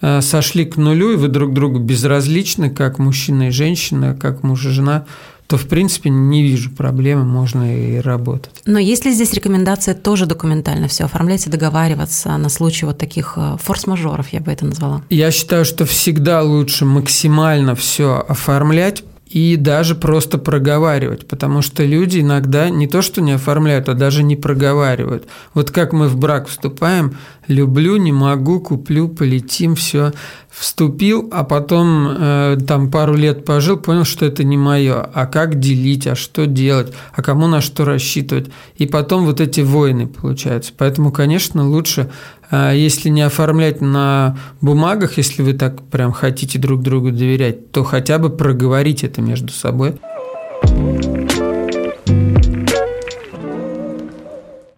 сошли 0.00 0.64
к 0.64 0.76
нулю, 0.76 1.12
и 1.12 1.16
вы 1.16 1.28
друг 1.28 1.52
другу 1.52 1.78
безразличны, 1.78 2.70
как 2.70 2.98
мужчина 2.98 3.48
и 3.48 3.50
женщина, 3.50 4.16
как 4.20 4.42
муж 4.42 4.66
и 4.66 4.70
жена, 4.70 5.04
то, 5.46 5.58
в 5.58 5.68
принципе, 5.68 6.08
не 6.08 6.42
вижу 6.42 6.70
проблемы, 6.70 7.24
можно 7.24 7.76
и 7.76 8.00
работать. 8.00 8.62
Но 8.64 8.78
есть 8.78 9.04
ли 9.04 9.12
здесь 9.12 9.34
рекомендация 9.34 9.94
тоже 9.94 10.24
документально 10.24 10.88
все 10.88 11.04
оформлять 11.04 11.46
и 11.46 11.50
договариваться 11.50 12.36
на 12.38 12.48
случай 12.48 12.86
вот 12.86 12.96
таких 12.96 13.34
э, 13.36 13.58
форс-мажоров, 13.62 14.28
я 14.30 14.40
бы 14.40 14.50
это 14.50 14.64
назвала? 14.64 15.02
Я 15.10 15.30
считаю, 15.30 15.66
что 15.66 15.84
всегда 15.84 16.42
лучше 16.42 16.86
максимально 16.86 17.74
все 17.74 18.24
оформлять, 18.26 19.04
и 19.32 19.56
даже 19.56 19.94
просто 19.94 20.36
проговаривать, 20.36 21.26
потому 21.26 21.62
что 21.62 21.84
люди 21.84 22.20
иногда 22.20 22.68
не 22.68 22.86
то 22.86 23.00
что 23.00 23.22
не 23.22 23.32
оформляют, 23.32 23.88
а 23.88 23.94
даже 23.94 24.22
не 24.22 24.36
проговаривают. 24.36 25.26
Вот 25.54 25.70
как 25.70 25.94
мы 25.94 26.08
в 26.08 26.18
брак 26.18 26.48
вступаем, 26.48 27.16
люблю, 27.46 27.96
не 27.96 28.12
могу, 28.12 28.60
куплю, 28.60 29.08
полетим, 29.08 29.74
все. 29.74 30.12
Вступил, 30.50 31.30
а 31.32 31.44
потом 31.44 32.08
э, 32.10 32.58
там 32.68 32.90
пару 32.90 33.14
лет 33.14 33.46
пожил, 33.46 33.78
понял, 33.78 34.04
что 34.04 34.26
это 34.26 34.44
не 34.44 34.58
мое. 34.58 35.00
А 35.00 35.24
как 35.24 35.58
делить, 35.58 36.06
а 36.06 36.14
что 36.14 36.46
делать, 36.46 36.92
а 37.14 37.22
кому 37.22 37.46
на 37.46 37.62
что 37.62 37.86
рассчитывать. 37.86 38.50
И 38.76 38.86
потом 38.86 39.24
вот 39.24 39.40
эти 39.40 39.62
войны 39.62 40.08
получаются. 40.08 40.74
Поэтому, 40.76 41.10
конечно, 41.10 41.66
лучше 41.66 42.10
если 42.52 43.08
не 43.08 43.22
оформлять 43.22 43.80
на 43.80 44.36
бумагах, 44.60 45.16
если 45.16 45.42
вы 45.42 45.54
так 45.54 45.82
прям 45.84 46.12
хотите 46.12 46.58
друг 46.58 46.82
другу 46.82 47.10
доверять, 47.10 47.72
то 47.72 47.82
хотя 47.84 48.18
бы 48.18 48.30
проговорить 48.30 49.04
это 49.04 49.22
между 49.22 49.52
собой. 49.52 49.94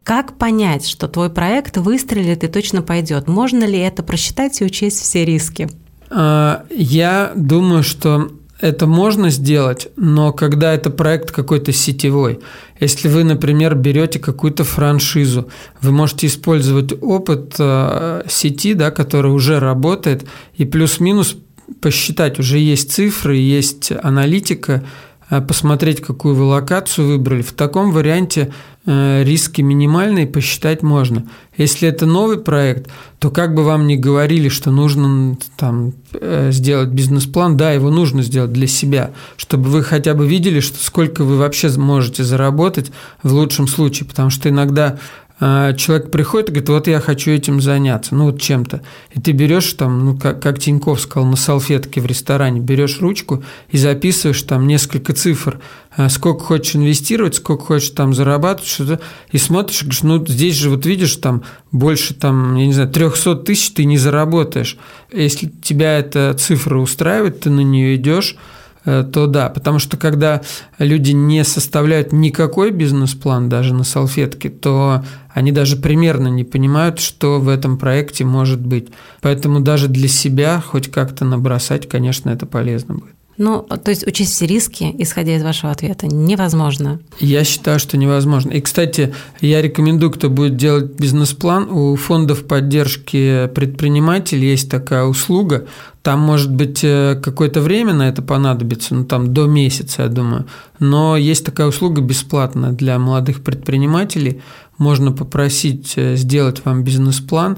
Как 0.05 0.37
понять, 0.37 0.87
что 0.87 1.09
твой 1.09 1.31
проект 1.31 1.79
выстрелит 1.79 2.45
и 2.45 2.49
точно 2.49 2.83
пойдет? 2.83 3.27
Можно 3.27 3.65
ли 3.65 3.79
это 3.79 4.03
просчитать 4.03 4.61
и 4.61 4.65
учесть 4.65 5.01
все 5.01 5.25
риски? 5.25 5.69
А, 6.11 6.67
я 6.71 7.33
думаю, 7.35 7.83
что 7.83 8.31
это 8.61 8.87
можно 8.87 9.31
сделать, 9.31 9.89
но 9.97 10.33
когда 10.33 10.75
это 10.75 10.91
проект 10.91 11.31
какой-то 11.31 11.73
сетевой, 11.73 12.41
если 12.85 13.09
вы, 13.09 13.25
например, 13.25 13.75
берете 13.75 14.19
какую-то 14.19 14.65
франшизу, 14.65 15.49
вы 15.81 15.93
можете 15.93 16.27
использовать 16.27 16.93
опыт 17.03 17.57
э, 17.59 18.23
сети, 18.29 18.75
да, 18.75 18.91
который 18.91 19.33
уже 19.33 19.59
работает, 19.59 20.25
и 20.55 20.65
плюс-минус 20.65 21.37
посчитать, 21.81 22.39
уже 22.39 22.59
есть 22.59 22.93
цифры, 22.93 23.37
есть 23.37 23.93
аналитика, 24.03 24.85
посмотреть, 25.29 26.01
какую 26.01 26.35
вы 26.35 26.45
локацию 26.45 27.09
выбрали. 27.09 27.43
В 27.43 27.53
таком 27.53 27.93
варианте 27.93 28.53
Э, 28.87 29.23
риски 29.25 29.63
минимальные, 29.63 30.27
посчитать 30.27 30.83
можно. 30.83 31.25
Если 31.57 31.89
это 31.89 32.05
новый 32.05 32.37
проект, 32.37 32.91
то 33.19 33.31
как 33.31 33.55
бы 33.55 33.65
вам 33.65 33.87
ни 33.87 33.97
говорили, 33.97 34.51
что 34.51 34.71
нужно 34.71 35.39
там, 35.57 35.95
э, 36.13 36.51
сделать 36.53 36.91
бизнес-план, 36.91 37.57
да, 37.57 37.73
его 37.73 37.89
нужно 37.89 38.23
сделать 38.23 38.53
для 38.53 38.67
себя, 38.67 39.13
чтобы 39.39 39.71
вы 39.71 39.83
хотя 39.83 40.13
бы 40.13 40.27
видели, 40.27 40.61
что 40.61 40.77
сколько 40.85 41.25
вы 41.25 41.39
вообще 41.39 41.71
можете 41.79 42.25
заработать 42.25 42.93
в 43.23 43.33
лучшем 43.33 43.69
случае, 43.69 44.07
потому 44.07 44.29
что 44.29 44.51
иногда 44.51 44.99
человек 45.41 46.13
приходит 46.13 46.49
и 46.49 46.53
говорит, 46.53 46.69
вот 46.69 46.87
я 46.87 47.01
хочу 47.01 47.33
этим 47.33 47.61
заняться, 47.61 48.15
ну 48.15 48.27
вот 48.27 48.41
чем-то. 48.41 48.83
И 49.13 49.21
ты 49.21 49.33
берешь 49.33 49.73
там, 49.73 50.05
ну 50.05 50.17
как, 50.17 50.41
как 50.41 50.61
Тиньков 50.61 51.01
сказал, 51.01 51.29
на 51.29 51.37
салфетке 51.37 52.01
в 52.01 52.07
ресторане, 52.07 52.61
берешь 52.61 53.01
ручку 53.01 53.43
и 53.71 53.77
записываешь 53.77 54.43
там 54.43 54.69
несколько 54.69 55.13
цифр, 55.13 55.59
а, 55.97 56.09
сколько 56.09 56.45
хочешь 56.45 56.77
инвестировать, 56.77 57.35
сколько 57.35 57.65
хочешь 57.65 57.91
там 57.91 58.15
зарабатывать, 58.15 58.71
что-то, 58.71 59.01
и 59.33 59.39
смотришь, 59.39 59.83
говоришь, 59.83 60.03
ну 60.03 60.25
здесь 60.25 60.55
же 60.55 60.71
вот 60.71 60.87
видишь 60.87 61.17
там 61.17 61.43
больше 61.73 62.15
там, 62.15 62.55
я 62.55 62.67
не 62.67 62.73
знаю, 62.73 62.91
300 62.91 63.35
тысяч 63.37 63.73
ты 63.73 63.87
не 63.87 63.99
заработаешь. 63.99 64.79
Если 65.13 65.49
тебя 65.49 65.99
эта 65.99 66.35
цифра 66.39 66.79
устраивает, 66.79 67.41
ты 67.41 67.51
на 67.51 67.61
нее 67.61 67.97
идешь, 67.97 68.37
то 68.85 69.27
да, 69.27 69.49
потому 69.49 69.79
что 69.79 69.97
когда 69.97 70.43
люди 70.79 71.13
не 71.13 71.43
составляют 71.45 72.13
никакой 72.13 72.71
бизнес-план 72.71 73.49
даже 73.49 73.75
на 73.75 73.85
салфетке, 73.85 74.51
то 74.51 75.05
они 75.33 75.53
даже 75.53 75.77
примерно 75.77 76.29
не 76.29 76.45
понимают, 76.45 77.01
что 77.01 77.41
в 77.41 77.49
этом 77.49 77.79
проекте 77.79 78.25
может 78.25 78.61
быть. 78.61 78.89
Поэтому 79.21 79.61
даже 79.61 79.89
для 79.89 80.09
себя 80.09 80.63
хоть 80.65 80.91
как-то 80.91 81.25
набросать, 81.25 81.89
конечно, 81.89 82.31
это 82.31 82.47
полезно 82.47 82.95
будет. 82.95 83.15
Ну, 83.37 83.63
то 83.63 83.91
есть 83.91 84.07
учесть 84.07 84.33
все 84.33 84.47
риски, 84.47 84.95
исходя 84.99 85.37
из 85.37 85.43
вашего 85.43 85.73
ответа, 85.73 86.07
невозможно. 86.07 87.01
Я 87.19 87.45
считаю, 87.45 87.79
что 87.79 87.97
невозможно. 87.97 88.51
И, 88.51 88.61
кстати, 88.61 89.15
я 89.41 89.61
рекомендую, 89.61 90.13
кто 90.13 90.31
будет 90.31 90.57
делать 90.57 90.93
бизнес-план, 90.99 91.69
у 91.71 91.97
фондов 91.97 92.47
поддержки 92.47 93.49
предпринимателей 93.55 94.51
есть 94.51 94.71
такая 94.71 95.05
услуга. 95.05 95.67
Там, 96.03 96.21
может 96.21 96.55
быть, 96.55 96.85
э, 96.85 97.19
какое-то 97.23 97.63
время 97.63 97.95
на 97.95 98.09
это 98.09 98.21
понадобится, 98.21 98.95
ну, 98.95 99.07
там 99.07 99.33
до 99.33 99.47
месяца, 99.47 100.03
я 100.03 100.09
думаю. 100.09 100.47
Но 100.79 101.17
есть 101.17 101.47
такая 101.47 101.67
услуга 101.67 102.03
бесплатная 102.03 102.73
для 102.73 102.99
молодых 102.99 103.43
предпринимателей. 103.43 104.43
Можно 104.77 105.13
попросить 105.13 105.95
э, 105.97 106.17
сделать 106.17 106.63
вам 106.65 106.85
бизнес-план, 106.85 107.57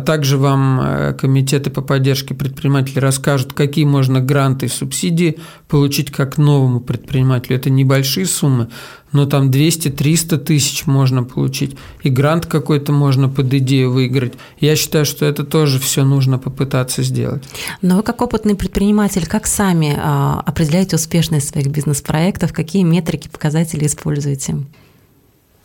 также 0.00 0.36
вам 0.36 0.80
э, 0.80 1.14
комитеты 1.14 1.70
по 1.70 1.80
поддержке 1.80 2.34
предпринимателей 2.34 3.00
расскажут, 3.00 3.54
какие 3.54 3.86
можно 3.86 4.20
гранты 4.20 4.66
и 4.66 4.68
субсидии 4.68 5.38
получить 5.66 6.10
как 6.10 6.36
новому 6.36 6.80
предпринимателю. 6.80 7.56
Это 7.56 7.70
небольшие 7.70 8.26
суммы, 8.26 8.68
но 9.12 9.24
там 9.24 9.50
200-300 9.50 10.36
тысяч 10.38 10.86
можно 10.86 11.24
получить. 11.24 11.76
И 12.02 12.10
грант 12.10 12.44
какой-то 12.44 12.92
можно 12.92 13.30
под 13.30 13.52
идею 13.54 13.90
выиграть. 13.90 14.34
Я 14.60 14.76
считаю, 14.76 15.06
что 15.06 15.24
это 15.24 15.44
тоже 15.44 15.78
все 15.78 16.04
нужно 16.04 16.38
попытаться 16.38 17.02
сделать. 17.02 17.42
Но 17.80 17.96
вы 17.96 18.02
как 18.02 18.20
опытный 18.20 18.56
предприниматель, 18.56 19.26
как 19.26 19.46
сами 19.46 19.96
а, 19.98 20.42
определяете 20.44 20.96
успешность 20.96 21.48
своих 21.48 21.68
бизнес-проектов? 21.68 22.52
Какие 22.52 22.82
метрики, 22.82 23.28
показатели 23.28 23.86
используете? 23.86 24.56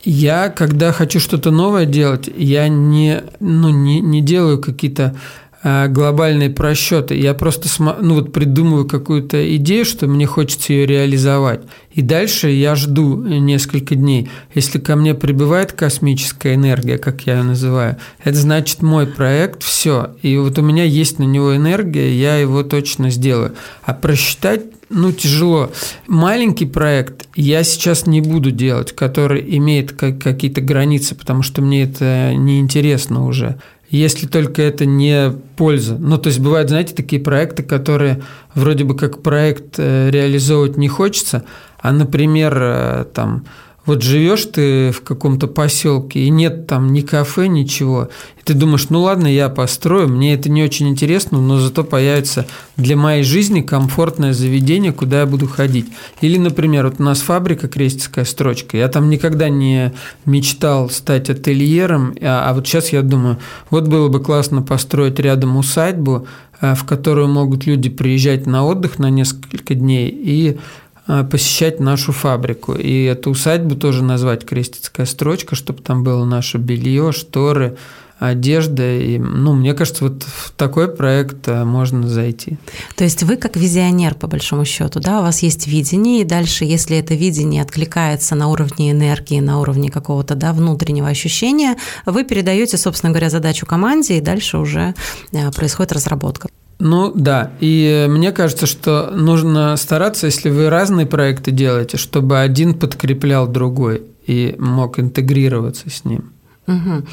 Я, 0.03 0.50
когда 0.50 0.91
хочу 0.91 1.19
что-то 1.19 1.50
новое 1.50 1.86
делать, 1.86 2.29
я 2.36 2.67
не, 2.67 3.24
ну, 3.39 3.69
не, 3.69 4.01
не 4.01 4.22
делаю 4.22 4.60
какие-то 4.60 5.15
э, 5.63 5.88
глобальные 5.88 6.50
просчеты. 6.50 7.15
Я 7.15 7.33
просто 7.33 7.69
ну, 8.01 8.15
вот 8.15 8.33
придумываю 8.33 8.86
какую-то 8.86 9.55
идею, 9.55 9.86
что 9.86 10.07
мне 10.07 10.25
хочется 10.25 10.74
ее 10.74 10.86
реализовать. 10.86 11.62
И 11.91 12.01
дальше 12.01 12.50
я 12.50 12.75
жду 12.75 13.15
несколько 13.24 13.95
дней. 13.95 14.29
Если 14.53 14.77
ко 14.77 14.98
мне 14.98 15.13
прибывает 15.13 15.72
космическая 15.72 16.55
энергия, 16.55 16.98
как 16.98 17.22
я 17.22 17.38
ее 17.38 17.43
называю, 17.43 17.95
это 18.22 18.38
значит 18.38 18.81
мой 18.81 19.07
проект, 19.07 19.63
все. 19.63 20.17
И 20.22 20.36
вот 20.36 20.60
у 20.60 20.62
меня 20.62 20.83
есть 20.83 21.17
на 21.17 21.24
него 21.24 21.55
энергия, 21.55 22.13
я 22.13 22.36
его 22.36 22.63
точно 22.63 23.10
сделаю. 23.10 23.53
А 23.83 23.93
просчитать 23.93 24.63
ну, 24.93 25.12
тяжело. 25.12 25.71
Маленький 26.07 26.65
проект 26.65 27.27
я 27.35 27.63
сейчас 27.63 28.05
не 28.05 28.21
буду 28.21 28.51
делать, 28.51 28.93
который 28.93 29.43
имеет 29.57 29.91
какие-то 29.91 30.62
границы, 30.62 31.15
потому 31.15 31.41
что 31.41 31.62
мне 31.62 31.83
это 31.83 32.33
неинтересно 32.35 33.25
уже. 33.25 33.57
Если 33.89 34.27
только 34.27 34.62
это 34.62 34.85
не 34.85 35.31
польза. 35.55 35.97
Ну, 36.00 36.17
то 36.17 36.27
есть 36.27 36.39
бывают, 36.39 36.69
знаете, 36.69 36.95
такие 36.95 37.21
проекты, 37.21 37.63
которые 37.63 38.21
вроде 38.55 38.83
бы 38.83 38.95
как 38.95 39.21
проект 39.21 39.75
э, 39.77 40.09
реализовывать 40.09 40.77
не 40.77 40.88
хочется, 40.88 41.43
а, 41.79 41.91
например, 41.91 42.57
э, 42.59 43.05
там 43.13 43.45
вот 43.85 44.01
живешь 44.01 44.45
ты 44.45 44.91
в 44.91 45.01
каком-то 45.01 45.47
поселке, 45.47 46.21
и 46.21 46.29
нет 46.29 46.67
там 46.67 46.93
ни 46.93 47.01
кафе, 47.01 47.47
ничего. 47.47 48.09
И 48.39 48.43
ты 48.43 48.53
думаешь, 48.53 48.87
ну 48.89 49.01
ладно, 49.01 49.27
я 49.27 49.49
построю, 49.49 50.07
мне 50.07 50.33
это 50.33 50.49
не 50.49 50.63
очень 50.63 50.87
интересно, 50.87 51.41
но 51.41 51.59
зато 51.59 51.83
появится 51.83 52.45
для 52.77 52.95
моей 52.95 53.23
жизни 53.23 53.61
комфортное 53.61 54.31
заведение, 54.31 54.93
куда 54.93 55.21
я 55.21 55.25
буду 55.25 55.47
ходить. 55.47 55.87
Или, 56.21 56.37
например, 56.37 56.85
вот 56.85 56.95
у 56.99 57.03
нас 57.03 57.19
фабрика 57.21 57.67
«Крестьская 57.67 58.23
строчка». 58.23 58.77
Я 58.77 58.87
там 58.87 59.09
никогда 59.09 59.49
не 59.49 59.93
мечтал 60.25 60.89
стать 60.89 61.29
ательером, 61.29 62.15
а, 62.21 62.49
а 62.49 62.53
вот 62.53 62.65
сейчас 62.65 62.89
я 62.89 63.01
думаю, 63.01 63.37
вот 63.69 63.87
было 63.87 64.07
бы 64.07 64.21
классно 64.21 64.61
построить 64.61 65.19
рядом 65.19 65.57
усадьбу, 65.57 66.25
э, 66.61 66.73
в 66.75 66.85
которую 66.85 67.27
могут 67.27 67.65
люди 67.65 67.89
приезжать 67.89 68.45
на 68.45 68.65
отдых 68.65 68.97
на 68.97 69.09
несколько 69.09 69.75
дней 69.75 70.09
и 70.09 70.57
посещать 71.05 71.79
нашу 71.79 72.12
фабрику. 72.12 72.74
И 72.74 73.03
эту 73.03 73.31
усадьбу 73.31 73.75
тоже 73.75 74.03
назвать 74.03 74.45
крестицкая 74.45 75.05
строчка, 75.05 75.55
чтобы 75.55 75.81
там 75.81 76.03
было 76.03 76.24
наше 76.25 76.57
белье, 76.57 77.12
шторы, 77.12 77.77
одежда. 78.19 78.98
И, 78.98 79.17
ну, 79.17 79.53
мне 79.53 79.74
кажется, 79.74 80.05
вот 80.05 80.24
в 80.24 80.51
такой 80.51 80.88
проект 80.88 81.48
э, 81.48 81.63
можно 81.63 82.07
зайти. 82.07 82.57
То 82.95 83.03
есть 83.03 83.24
вы 83.24 83.38
как 83.38 83.55
визионер, 83.55 84.15
по 84.15 84.27
большому 84.27 84.65
счету, 84.65 85.00
да, 85.00 85.19
у 85.19 85.24
вас 85.24 85.43
есть 85.43 85.67
видение, 85.67 86.22
и 86.22 86.25
дальше, 86.25 86.65
если 86.65 86.98
это 86.98 87.13
видение 87.15 87.62
откликается 87.62 88.36
на 88.36 88.48
уровне 88.48 88.91
энергии, 88.91 89.39
на 89.39 89.60
уровне 89.60 89.89
какого-то 89.89 90.36
да, 90.36 90.53
внутреннего 90.53 91.10
ощущения, 91.10 91.75
вы 92.05 92.24
передаете, 92.24 92.77
собственно 92.77 93.12
говоря, 93.12 93.29
задачу 93.29 93.65
команде, 93.65 94.17
и 94.17 94.22
дальше 94.22 94.57
уже 94.57 94.93
э, 95.31 95.51
происходит 95.51 95.91
разработка. 95.91 96.50
Ну 96.85 97.13
да, 97.15 97.53
и 97.61 98.07
мне 98.09 98.33
кажется, 98.33 98.65
что 98.65 99.09
нужно 99.09 99.77
стараться, 99.77 100.25
если 100.25 100.49
вы 100.49 100.69
разные 100.69 101.05
проекты 101.05 101.51
делаете, 101.51 101.95
чтобы 101.95 102.39
один 102.39 102.73
подкреплял 102.73 103.47
другой 103.47 104.03
и 104.27 104.53
мог 104.59 104.99
интегрироваться 104.99 105.89
с 105.89 106.03
ним. 106.03 106.33
Угу. 106.67 107.05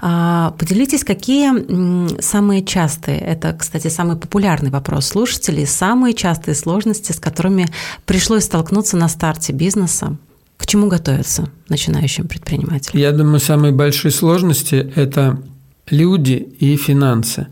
А, 0.00 0.54
поделитесь, 0.58 1.04
какие 1.04 2.20
самые 2.22 2.64
частые, 2.64 3.18
это, 3.18 3.52
кстати, 3.52 3.88
самый 3.88 4.16
популярный 4.16 4.70
вопрос 4.70 5.08
слушателей, 5.08 5.66
самые 5.66 6.14
частые 6.14 6.54
сложности, 6.54 7.12
с 7.12 7.20
которыми 7.20 7.66
пришлось 8.06 8.44
столкнуться 8.44 8.96
на 8.96 9.08
старте 9.10 9.52
бизнеса? 9.52 10.16
К 10.56 10.66
чему 10.66 10.88
готовиться 10.88 11.50
начинающим 11.68 12.28
предпринимателям? 12.28 12.98
Я 12.98 13.12
думаю, 13.12 13.40
самые 13.40 13.74
большие 13.74 14.10
сложности– 14.10 14.90
это 14.94 15.38
люди 15.90 16.32
и 16.60 16.76
финансы. 16.76 17.48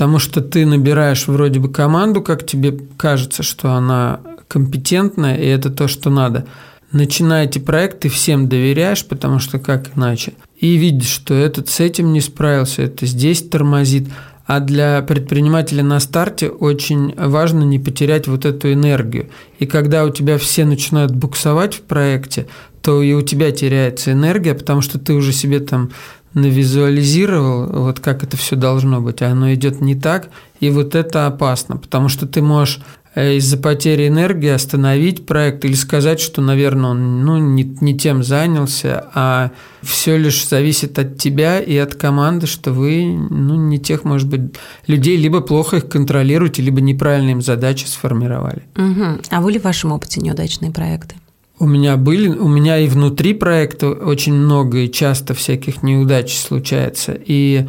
Потому 0.00 0.18
что 0.18 0.40
ты 0.40 0.64
набираешь 0.64 1.28
вроде 1.28 1.60
бы 1.60 1.68
команду, 1.70 2.22
как 2.22 2.46
тебе 2.46 2.74
кажется, 2.96 3.42
что 3.42 3.72
она 3.72 4.20
компетентная, 4.48 5.36
и 5.36 5.44
это 5.44 5.68
то, 5.68 5.88
что 5.88 6.08
надо. 6.08 6.46
Начинаете 6.90 7.60
проект, 7.60 8.00
ты 8.00 8.08
всем 8.08 8.48
доверяешь, 8.48 9.04
потому 9.04 9.40
что 9.40 9.58
как 9.58 9.94
иначе– 9.94 10.32
и 10.60 10.76
видишь, 10.76 11.08
что 11.08 11.32
этот 11.34 11.70
с 11.70 11.80
этим 11.80 12.12
не 12.12 12.20
справился, 12.20 12.82
это 12.82 13.06
здесь 13.06 13.42
тормозит. 13.42 14.08
А 14.46 14.60
для 14.60 15.00
предпринимателя 15.02 15.82
на 15.82 16.00
старте 16.00 16.48
очень 16.48 17.14
важно 17.16 17.62
не 17.62 17.78
потерять 17.78 18.26
вот 18.26 18.44
эту 18.44 18.72
энергию. 18.72 19.28
И 19.58 19.66
когда 19.66 20.04
у 20.04 20.10
тебя 20.10 20.38
все 20.38 20.64
начинают 20.64 21.14
буксовать 21.14 21.74
в 21.74 21.82
проекте, 21.82 22.46
то 22.82 23.00
и 23.00 23.12
у 23.12 23.22
тебя 23.22 23.52
теряется 23.52 24.12
энергия, 24.12 24.54
потому 24.54 24.80
что 24.82 24.98
ты 24.98 25.14
уже 25.14 25.32
себе 25.32 25.60
там 25.60 25.90
навизуализировал, 26.34 27.66
вот 27.84 28.00
как 28.00 28.22
это 28.22 28.36
все 28.36 28.56
должно 28.56 29.00
быть, 29.00 29.22
а 29.22 29.30
оно 29.30 29.52
идет 29.52 29.80
не 29.80 29.94
так, 29.94 30.30
и 30.60 30.70
вот 30.70 30.94
это 30.94 31.26
опасно, 31.26 31.76
потому 31.76 32.08
что 32.08 32.26
ты 32.26 32.42
можешь 32.42 32.80
Э, 33.14 33.34
из-за 33.36 33.56
потери 33.56 34.06
энергии 34.06 34.50
остановить 34.50 35.26
проект 35.26 35.64
или 35.64 35.74
сказать, 35.74 36.20
что, 36.20 36.40
наверное, 36.42 36.90
он 36.90 37.24
ну, 37.24 37.38
не, 37.38 37.64
не 37.80 37.98
тем 37.98 38.22
занялся, 38.22 39.08
а 39.14 39.50
все 39.82 40.16
лишь 40.16 40.46
зависит 40.46 40.96
от 40.98 41.18
тебя 41.18 41.58
и 41.58 41.76
от 41.76 41.96
команды, 41.96 42.46
что 42.46 42.72
вы 42.72 43.06
ну, 43.06 43.56
не 43.56 43.80
тех, 43.80 44.04
может 44.04 44.28
быть, 44.28 44.54
людей 44.86 45.16
либо 45.16 45.40
плохо 45.40 45.78
их 45.78 45.88
контролируете, 45.88 46.62
либо 46.62 46.80
неправильно 46.80 47.30
им 47.30 47.42
задачи 47.42 47.86
сформировали. 47.86 48.62
Угу. 48.76 49.22
А 49.30 49.40
были 49.40 49.58
в 49.58 49.64
вашем 49.64 49.90
опыте 49.90 50.20
неудачные 50.20 50.70
проекты? 50.70 51.16
У 51.60 51.66
меня 51.66 51.98
были, 51.98 52.26
у 52.26 52.48
меня 52.48 52.78
и 52.78 52.88
внутри 52.88 53.34
проекта 53.34 53.90
очень 53.90 54.32
много 54.32 54.78
и 54.78 54.90
часто 54.90 55.34
всяких 55.34 55.82
неудач 55.82 56.34
случается. 56.34 57.14
И 57.22 57.66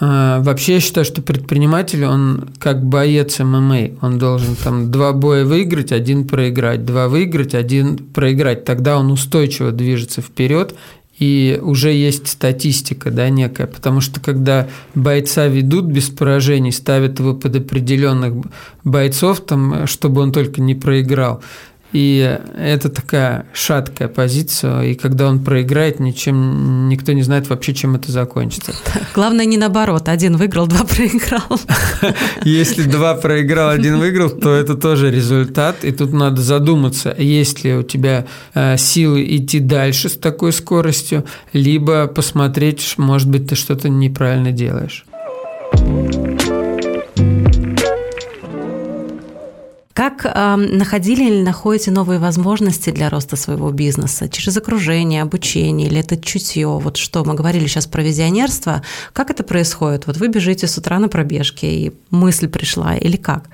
а, 0.00 0.40
вообще 0.40 0.74
я 0.74 0.80
считаю, 0.80 1.04
что 1.04 1.22
предприниматель, 1.22 2.04
он 2.04 2.50
как 2.60 2.84
боец 2.84 3.40
ММА. 3.40 3.98
Он 4.00 4.18
должен 4.18 4.54
там 4.54 4.92
два 4.92 5.12
боя 5.12 5.44
выиграть, 5.44 5.90
один 5.90 6.26
проиграть, 6.26 6.84
два 6.84 7.08
выиграть, 7.08 7.56
один 7.56 7.98
проиграть. 7.98 8.64
Тогда 8.64 8.96
он 8.96 9.10
устойчиво 9.10 9.72
движется 9.72 10.22
вперед, 10.22 10.76
и 11.18 11.58
уже 11.62 11.92
есть 11.92 12.26
статистика, 12.26 13.10
да, 13.10 13.28
некая, 13.28 13.66
потому 13.66 14.00
что 14.00 14.18
когда 14.18 14.66
бойца 14.94 15.46
ведут 15.46 15.84
без 15.84 16.10
поражений, 16.10 16.72
ставят 16.72 17.20
его 17.20 17.34
под 17.34 17.54
определенных 17.54 18.34
бойцов, 18.82 19.40
там, 19.40 19.86
чтобы 19.86 20.22
он 20.22 20.32
только 20.32 20.60
не 20.60 20.74
проиграл, 20.74 21.42
и 21.92 22.38
это 22.56 22.88
такая 22.88 23.46
шаткая 23.52 24.08
позиция, 24.08 24.82
и 24.82 24.94
когда 24.94 25.28
он 25.28 25.44
проиграет, 25.44 26.00
ничем 26.00 26.88
никто 26.88 27.12
не 27.12 27.22
знает 27.22 27.48
вообще, 27.48 27.74
чем 27.74 27.94
это 27.96 28.10
закончится. 28.10 28.72
Главное 29.14 29.44
не 29.44 29.58
наоборот, 29.58 30.08
один 30.08 30.36
выиграл, 30.36 30.66
два 30.66 30.84
проиграл. 30.84 31.60
Если 32.44 32.84
два 32.84 33.14
проиграл, 33.14 33.70
один 33.70 33.98
выиграл, 33.98 34.30
то 34.30 34.54
это 34.54 34.74
тоже 34.74 35.10
результат, 35.10 35.84
и 35.84 35.92
тут 35.92 36.12
надо 36.12 36.40
задуматься, 36.40 37.14
есть 37.18 37.64
ли 37.64 37.74
у 37.74 37.82
тебя 37.82 38.26
э, 38.54 38.76
силы 38.78 39.24
идти 39.36 39.60
дальше 39.60 40.08
с 40.08 40.16
такой 40.16 40.52
скоростью, 40.52 41.24
либо 41.52 42.06
посмотреть, 42.06 42.94
может 42.96 43.28
быть, 43.28 43.48
ты 43.48 43.54
что-то 43.54 43.88
неправильно 43.88 44.52
делаешь. 44.52 45.04
Как 50.12 50.26
э, 50.34 50.56
находили 50.56 51.24
или 51.24 51.42
находите 51.42 51.90
новые 51.90 52.18
возможности 52.18 52.90
для 52.90 53.08
роста 53.08 53.36
своего 53.36 53.70
бизнеса? 53.70 54.28
Через 54.28 54.56
окружение, 54.56 55.22
обучение 55.22 55.88
или 55.88 56.00
это 56.00 56.16
чутье? 56.16 56.66
Вот 56.66 56.96
что 56.96 57.24
мы 57.24 57.34
говорили 57.34 57.66
сейчас 57.66 57.86
про 57.86 58.02
визионерство. 58.02 58.82
Как 59.12 59.30
это 59.30 59.42
происходит? 59.42 60.06
Вот 60.06 60.18
вы 60.18 60.28
бежите 60.28 60.66
с 60.66 60.76
утра 60.76 60.98
на 60.98 61.08
пробежке, 61.08 61.66
и 61.66 61.92
мысль 62.10 62.48
пришла, 62.48 62.94
или 62.94 63.16
как? 63.16 63.44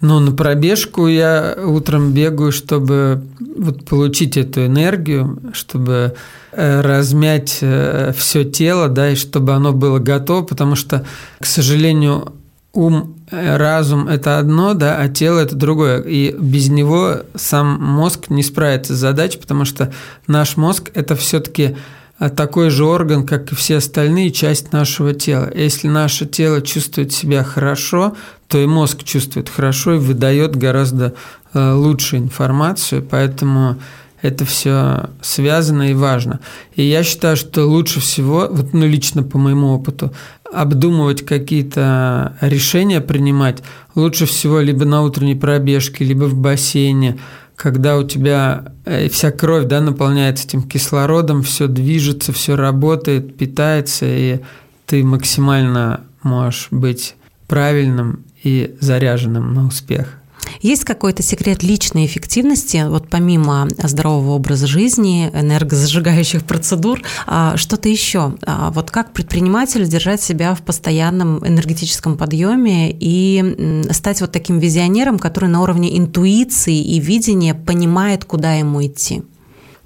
Ну, 0.00 0.20
на 0.20 0.32
пробежку 0.32 1.06
я 1.06 1.56
утром 1.66 2.12
бегаю, 2.12 2.52
чтобы 2.52 3.22
вот 3.56 3.84
получить 3.84 4.36
эту 4.36 4.64
энергию, 4.64 5.38
чтобы 5.52 6.14
э, 6.52 6.80
размять 6.80 7.58
э, 7.60 8.12
все 8.16 8.44
тело, 8.44 8.88
да, 8.88 9.10
и 9.10 9.16
чтобы 9.16 9.52
оно 9.52 9.72
было 9.72 9.98
готово, 9.98 10.44
потому 10.44 10.76
что, 10.76 11.04
к 11.40 11.46
сожалению, 11.46 12.32
ум, 12.72 13.17
разум– 13.30 14.08
это 14.08 14.38
одно, 14.38 14.74
да, 14.74 14.96
а 14.98 15.08
тело– 15.08 15.38
это 15.40 15.54
другое. 15.54 16.00
И 16.00 16.34
без 16.38 16.68
него 16.68 17.18
сам 17.34 17.80
мозг 17.80 18.30
не 18.30 18.42
справится 18.42 18.94
с 18.94 18.98
задачей, 18.98 19.38
потому 19.38 19.64
что 19.64 19.92
наш 20.26 20.56
мозг– 20.56 20.90
это 20.94 21.16
все-таки 21.16 21.76
э, 22.18 22.30
такой 22.30 22.70
же 22.70 22.84
орган, 22.84 23.26
как 23.26 23.52
и 23.52 23.54
все 23.54 23.76
остальные, 23.76 24.30
часть 24.30 24.72
нашего 24.72 25.14
тела. 25.14 25.50
Если 25.54 25.88
наше 25.88 26.26
тело 26.26 26.62
чувствует 26.62 27.12
себя 27.12 27.44
хорошо, 27.44 28.16
то 28.48 28.58
и 28.58 28.66
мозг 28.66 29.04
чувствует 29.04 29.48
хорошо 29.48 29.94
и 29.94 29.98
выдает 29.98 30.56
гораздо 30.56 31.14
э, 31.52 31.72
лучше 31.72 32.16
информацию, 32.16 33.06
поэтому 33.08 33.78
это 34.22 34.44
все 34.44 35.10
связано 35.22 35.90
и 35.90 35.94
важно. 35.94 36.40
И 36.74 36.82
я 36.82 37.02
считаю, 37.02 37.36
что 37.36 37.66
лучше 37.66 38.00
всего, 38.00 38.48
вот 38.50 38.72
ну 38.72 38.86
лично 38.86 39.22
по 39.22 39.38
моему 39.38 39.68
опыту, 39.68 40.12
обдумывать 40.52 41.24
какие-то 41.24 42.36
решения 42.40 43.00
принимать 43.00 43.62
лучше 43.94 44.26
всего 44.26 44.60
либо 44.60 44.84
на 44.84 45.02
утренней 45.02 45.34
пробежке, 45.34 46.04
либо 46.04 46.24
в 46.24 46.34
бассейне, 46.34 47.18
когда 47.56 47.98
у 47.98 48.04
тебя 48.04 48.72
э, 48.84 49.08
вся 49.08 49.30
кровь 49.30 49.66
да, 49.66 49.80
наполняется 49.80 50.46
этим 50.46 50.62
кислородом, 50.62 51.42
все 51.42 51.66
движется, 51.66 52.32
все 52.32 52.56
работает, 52.56 53.36
питается, 53.36 54.06
и 54.06 54.40
ты 54.86 55.04
максимально 55.04 56.02
можешь 56.22 56.68
быть 56.70 57.16
правильным 57.46 58.24
и 58.42 58.76
заряженным 58.80 59.54
на 59.54 59.66
успех. 59.66 60.18
Есть 60.60 60.84
какой-то 60.84 61.22
секрет 61.22 61.62
личной 61.62 62.06
эффективности, 62.06 62.84
вот 62.88 63.08
помимо 63.08 63.68
здорового 63.82 64.32
образа 64.32 64.66
жизни, 64.66 65.30
энергозажигающих 65.32 66.44
процедур, 66.44 67.02
а, 67.26 67.56
что-то 67.56 67.88
еще? 67.88 68.34
А, 68.42 68.70
вот 68.70 68.90
как 68.90 69.12
предпринимателю 69.12 69.86
держать 69.86 70.20
себя 70.20 70.54
в 70.54 70.62
постоянном 70.62 71.46
энергетическом 71.46 72.16
подъеме 72.16 72.90
и 72.90 73.86
стать 73.92 74.20
вот 74.20 74.32
таким 74.32 74.58
визионером, 74.58 75.18
который 75.18 75.48
на 75.48 75.62
уровне 75.62 75.96
интуиции 75.96 76.76
и 76.76 76.98
видения 76.98 77.54
понимает, 77.54 78.24
куда 78.24 78.54
ему 78.54 78.84
идти? 78.84 79.22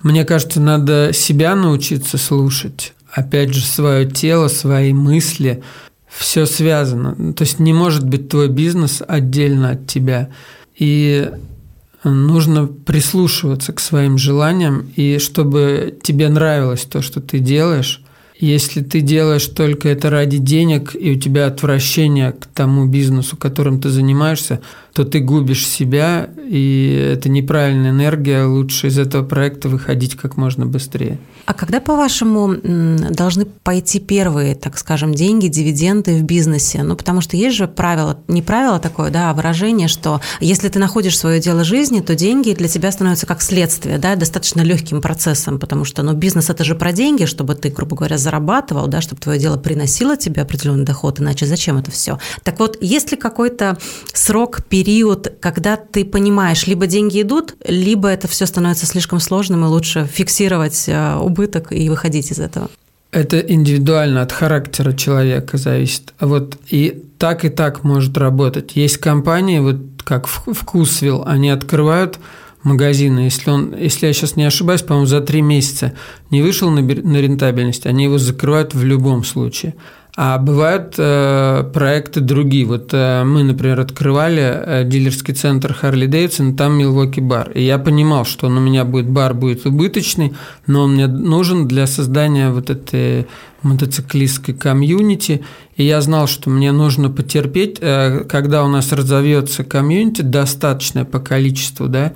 Мне 0.03 0.25
кажется, 0.25 0.61
надо 0.61 1.13
себя 1.13 1.55
научиться 1.55 2.19
слушать. 2.19 2.93
Опять 3.13 3.53
же, 3.53 3.65
свое 3.65 4.11
тело, 4.11 4.49
свои 4.49 4.93
мысли, 4.93 5.63
все 6.17 6.47
связано. 6.47 7.33
То 7.35 7.43
есть 7.43 7.59
не 7.59 7.73
может 7.73 8.07
быть 8.07 8.29
твой 8.29 8.49
бизнес 8.49 9.03
отдельно 9.07 9.71
от 9.71 9.87
тебя. 9.87 10.29
И 10.77 11.31
нужно 12.05 12.67
прислушиваться 12.67 13.73
к 13.73 13.81
своим 13.81 14.19
желаниям, 14.19 14.91
и 14.97 15.19
чтобы 15.19 15.97
тебе 16.03 16.29
нравилось 16.29 16.83
то, 16.83 17.03
что 17.03 17.21
ты 17.21 17.39
делаешь. 17.39 18.03
Если 18.39 18.83
ты 18.83 19.01
делаешь 19.01 19.47
только 19.47 19.89
это 19.89 20.11
ради 20.11 20.39
денег, 20.39 20.97
и 20.99 21.13
у 21.13 21.19
тебя 21.19 21.47
отвращение 21.47 22.33
к 22.33 22.47
тому 22.47 22.87
бизнесу, 22.87 23.37
которым 23.37 23.81
ты 23.81 23.89
занимаешься, 23.89 24.61
то 24.95 25.05
ты 25.05 25.21
губишь 25.21 25.67
себя, 25.67 26.29
и 26.37 27.15
это 27.15 27.29
неправильная 27.29 27.91
энергия, 27.91 28.45
лучше 28.45 28.89
из 28.89 28.99
этого 28.99 29.25
проекта 29.25 29.69
выходить 29.69 30.17
как 30.17 30.37
можно 30.37 30.67
быстрее. 30.67 31.19
А 31.47 31.55
когда, 31.55 31.81
по-вашему, 31.81 32.55
должны 33.11 33.47
пойти 33.47 34.01
первые, 34.01 34.55
так 34.55 34.79
скажем, 34.79 35.15
деньги, 35.15 35.49
дивиденды 35.49 36.15
в 36.15 36.23
бизнесе? 36.23 36.83
Ну, 36.83 36.95
потому 36.95 37.21
что 37.21 37.37
есть 37.37 37.57
же 37.57 37.69
правило, 37.69 38.19
не 38.29 38.43
правило 38.43 38.79
такое, 38.79 39.11
да, 39.11 39.31
а 39.31 39.35
выражение, 39.35 39.89
что 39.89 40.21
если 40.41 40.69
ты 40.69 40.79
находишь 40.79 41.19
свое 41.19 41.41
дело 41.41 41.65
жизни, 41.65 42.01
то 42.01 42.15
деньги 42.15 42.53
для 42.53 42.69
тебя 42.69 42.93
становятся 42.93 43.27
как 43.27 43.41
следствие, 43.43 43.99
да, 43.99 44.15
достаточно 44.15 44.61
легким 44.61 45.01
процессом, 45.01 45.59
потому 45.59 45.85
что, 45.85 46.03
ну, 46.03 46.13
бизнес– 46.13 46.51
это 46.51 46.65
же 46.65 46.75
про 46.75 46.93
деньги, 46.93 47.25
чтобы 47.25 47.55
ты, 47.55 47.71
грубо 47.71 47.97
говоря, 47.97 48.19
зарабатывал, 48.19 48.87
да, 48.89 49.01
чтобы 49.01 49.21
твое 49.21 49.41
дело 49.41 49.57
приносило 49.57 50.17
тебе 50.17 50.43
определенный 50.43 50.85
доход, 50.85 51.21
иначе 51.21 51.47
зачем 51.47 51.79
это 51.79 51.91
все? 51.91 52.19
Так 52.43 52.61
вот, 52.61 52.77
есть 52.81 53.11
ли 53.11 53.17
какой-то 53.17 53.79
срок, 54.13 54.63
период, 54.83 55.33
когда 55.41 55.77
ты 55.77 56.05
понимаешь, 56.05 56.67
либо 56.67 56.89
деньги 56.89 57.23
идут, 57.23 57.55
либо 57.65 58.09
это 58.09 58.27
все 58.27 58.47
становится 58.47 58.85
слишком 58.87 59.21
сложным, 59.21 59.65
и 59.65 59.69
лучше 59.69 60.09
фиксировать 60.13 60.85
э, 60.89 61.17
убыток 61.17 61.71
и 61.71 61.89
выходить 61.89 62.33
из 62.33 62.41
этого? 62.41 62.69
Это 63.13 63.39
индивидуально 63.39 64.23
от 64.23 64.33
характера 64.33 64.93
человека 64.93 65.57
зависит. 65.57 66.15
Вот 66.19 66.57
и 66.69 67.05
так 67.19 67.45
и 67.45 67.49
так 67.49 67.85
может 67.85 68.19
работать. 68.19 68.75
Есть 68.75 68.97
компании, 68.97 69.61
вот 69.61 69.77
как 70.03 70.27
Вкусвилл, 70.27 71.23
они 71.27 71.51
открывают 71.51 72.19
магазины. 72.65 73.21
Если, 73.21 73.51
он, 73.51 73.77
если 73.77 74.09
я 74.09 74.13
сейчас 74.13 74.35
не 74.35 74.45
ошибаюсь, 74.45 74.83
по-моему, 74.83 75.07
за 75.07 75.21
три 75.21 75.43
месяца 75.43 75.93
не 76.31 76.43
вышел 76.43 76.71
на, 76.71 76.81
на 76.81 77.17
рентабельность, 77.19 77.87
они 77.87 78.05
его 78.05 78.19
закрывают 78.19 78.75
в 78.75 78.83
любом 78.83 79.23
случае. 79.23 79.75
А 80.15 80.37
бывают 80.37 80.95
э, 80.99 81.65
проекты 81.73 82.21
другие. 82.21 82.67
Вот 82.67 82.91
э, 82.93 83.25
мы, 83.25 83.45
например, 83.45 83.81
открывали 83.81 84.43
э, 84.43 84.85
дилерский 84.85 85.33
центр 85.33 85.73
Харли 85.73 86.05
Дэвидсон, 86.05 86.55
там 86.55 86.77
Милвоки 86.77 87.21
бар. 87.21 87.51
И 87.53 87.63
я 87.63 87.79
понимал, 87.79 88.27
что 88.27 88.49
он 88.49 88.59
у 88.59 88.61
меня 88.61 88.85
будет 88.85 89.09
бар 89.09 89.33
будет 89.33 89.65
убыточный, 89.65 90.35
но 90.67 90.83
он 90.83 90.95
мне 90.95 91.07
нужен 91.07 91.67
для 91.67 91.87
создания 91.87 92.51
вот 92.51 92.69
этой 92.69 93.27
мотоциклистской 93.63 94.53
комьюнити. 94.53 95.45
И 95.77 95.85
я 95.85 96.03
знал, 96.03 96.27
что 96.27 96.51
мне 96.51 96.73
нужно 96.73 97.09
потерпеть, 97.09 97.79
э, 97.81 98.25
когда 98.29 98.65
у 98.65 98.69
нас 98.69 98.93
разовьется 98.93 99.65
комьюнити 99.65 100.21
достаточное 100.21 101.07
по 101.07 101.21
количеству, 101.21 101.89
да, 101.89 102.13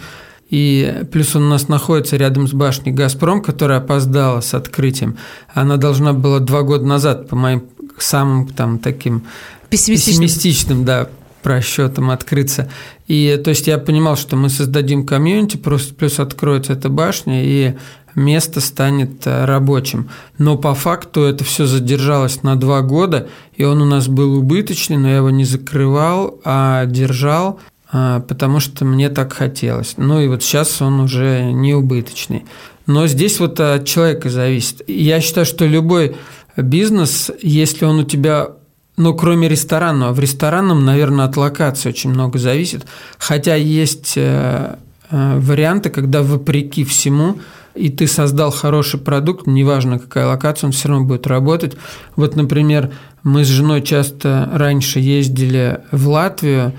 и 0.49 1.03
плюс 1.11 1.35
он 1.35 1.45
у 1.45 1.49
нас 1.49 1.69
находится 1.69 2.17
рядом 2.17 2.47
с 2.47 2.53
башней 2.53 2.93
«Газпром», 2.93 3.43
которая 3.43 3.79
опоздала 3.79 4.41
с 4.41 4.55
открытием. 4.55 5.17
Она 5.53 5.77
должна 5.77 6.13
была 6.13 6.39
два 6.39 6.63
года 6.63 6.87
назад, 6.87 7.29
по 7.29 7.35
моим 7.35 7.65
самым 8.03 8.49
там 8.49 8.79
таким 8.79 9.25
пессимистичным, 9.71 10.23
пессимистичным 10.27 10.85
да, 10.85 11.09
просчетом 11.43 12.11
открыться. 12.11 12.69
И 13.07 13.41
то 13.43 13.51
есть 13.51 13.67
я 13.67 13.79
понимал, 13.79 14.17
что 14.17 14.37
мы 14.37 14.49
создадим 14.49 15.07
комьюнити, 15.07 15.57
просто 15.57 15.95
плюс 15.95 16.19
откроется 16.19 16.73
эта 16.73 16.89
башня, 16.89 17.45
и 17.45 17.75
место 18.17 18.61
станет 18.61 19.27
э, 19.27 19.45
рабочим. 19.45 20.09
Но 20.39 20.57
по 20.57 20.75
факту 20.75 21.23
это 21.23 21.45
все 21.45 21.67
задержалось 21.67 22.43
на 22.43 22.57
два 22.57 22.81
года, 22.81 23.29
и 23.55 23.63
он 23.63 23.81
у 23.81 23.85
нас 23.85 24.09
был 24.09 24.39
убыточный, 24.39 24.97
но 24.97 25.09
я 25.09 25.17
его 25.19 25.31
не 25.31 25.45
закрывал, 25.45 26.41
а 26.45 26.87
держал, 26.87 27.61
а, 27.93 28.21
потому 28.21 28.59
что 28.59 28.85
мне 28.85 29.11
так 29.11 29.33
хотелось. 29.33 29.95
Ну 29.99 30.21
и 30.21 30.29
вот 30.29 30.43
сейчас 30.43 30.83
он 30.83 31.01
уже 31.01 31.53
не 31.53 31.75
убыточный. 31.75 32.45
Но 32.87 33.07
здесь 33.07 33.39
вот 33.39 33.61
от 33.61 33.85
человека 33.85 34.31
зависит. 34.31 34.83
Я 34.89 35.21
считаю, 35.21 35.47
что 35.47 35.67
любой 35.67 36.17
бизнес, 36.57 37.31
если 37.43 37.85
он 37.85 38.01
у 38.01 38.05
тебя 38.05 38.51
ну, 38.99 39.13
кроме 39.15 39.49
ресторанного. 39.49 40.15
В 40.15 40.21
ресторанном, 40.21 40.87
наверное, 40.87 41.27
от 41.27 41.37
локации 41.37 41.91
очень 41.91 42.11
много 42.11 42.39
зависит. 42.39 42.87
Хотя 43.19 43.55
есть 43.55 44.15
э, 44.17 44.77
э, 45.11 45.39
варианты, 45.39 45.91
когда 45.91 46.23
вопреки 46.23 46.83
всему 46.83 47.39
и 47.77 47.91
ты 47.91 48.07
создал 48.07 48.51
хороший 48.51 48.99
продукт, 48.99 49.47
неважно 49.47 49.99
какая 49.99 50.27
локация, 50.27 50.69
он 50.69 50.73
все 50.73 50.89
равно 50.89 51.05
будет 51.05 51.27
работать. 51.27 51.77
Вот, 52.17 52.35
например, 52.35 52.93
мы 53.23 53.45
с 53.45 53.49
женой 53.49 53.83
часто 53.83 54.51
раньше 54.53 54.99
ездили 54.99 55.81
в 55.93 56.09
Латвию, 56.09 56.73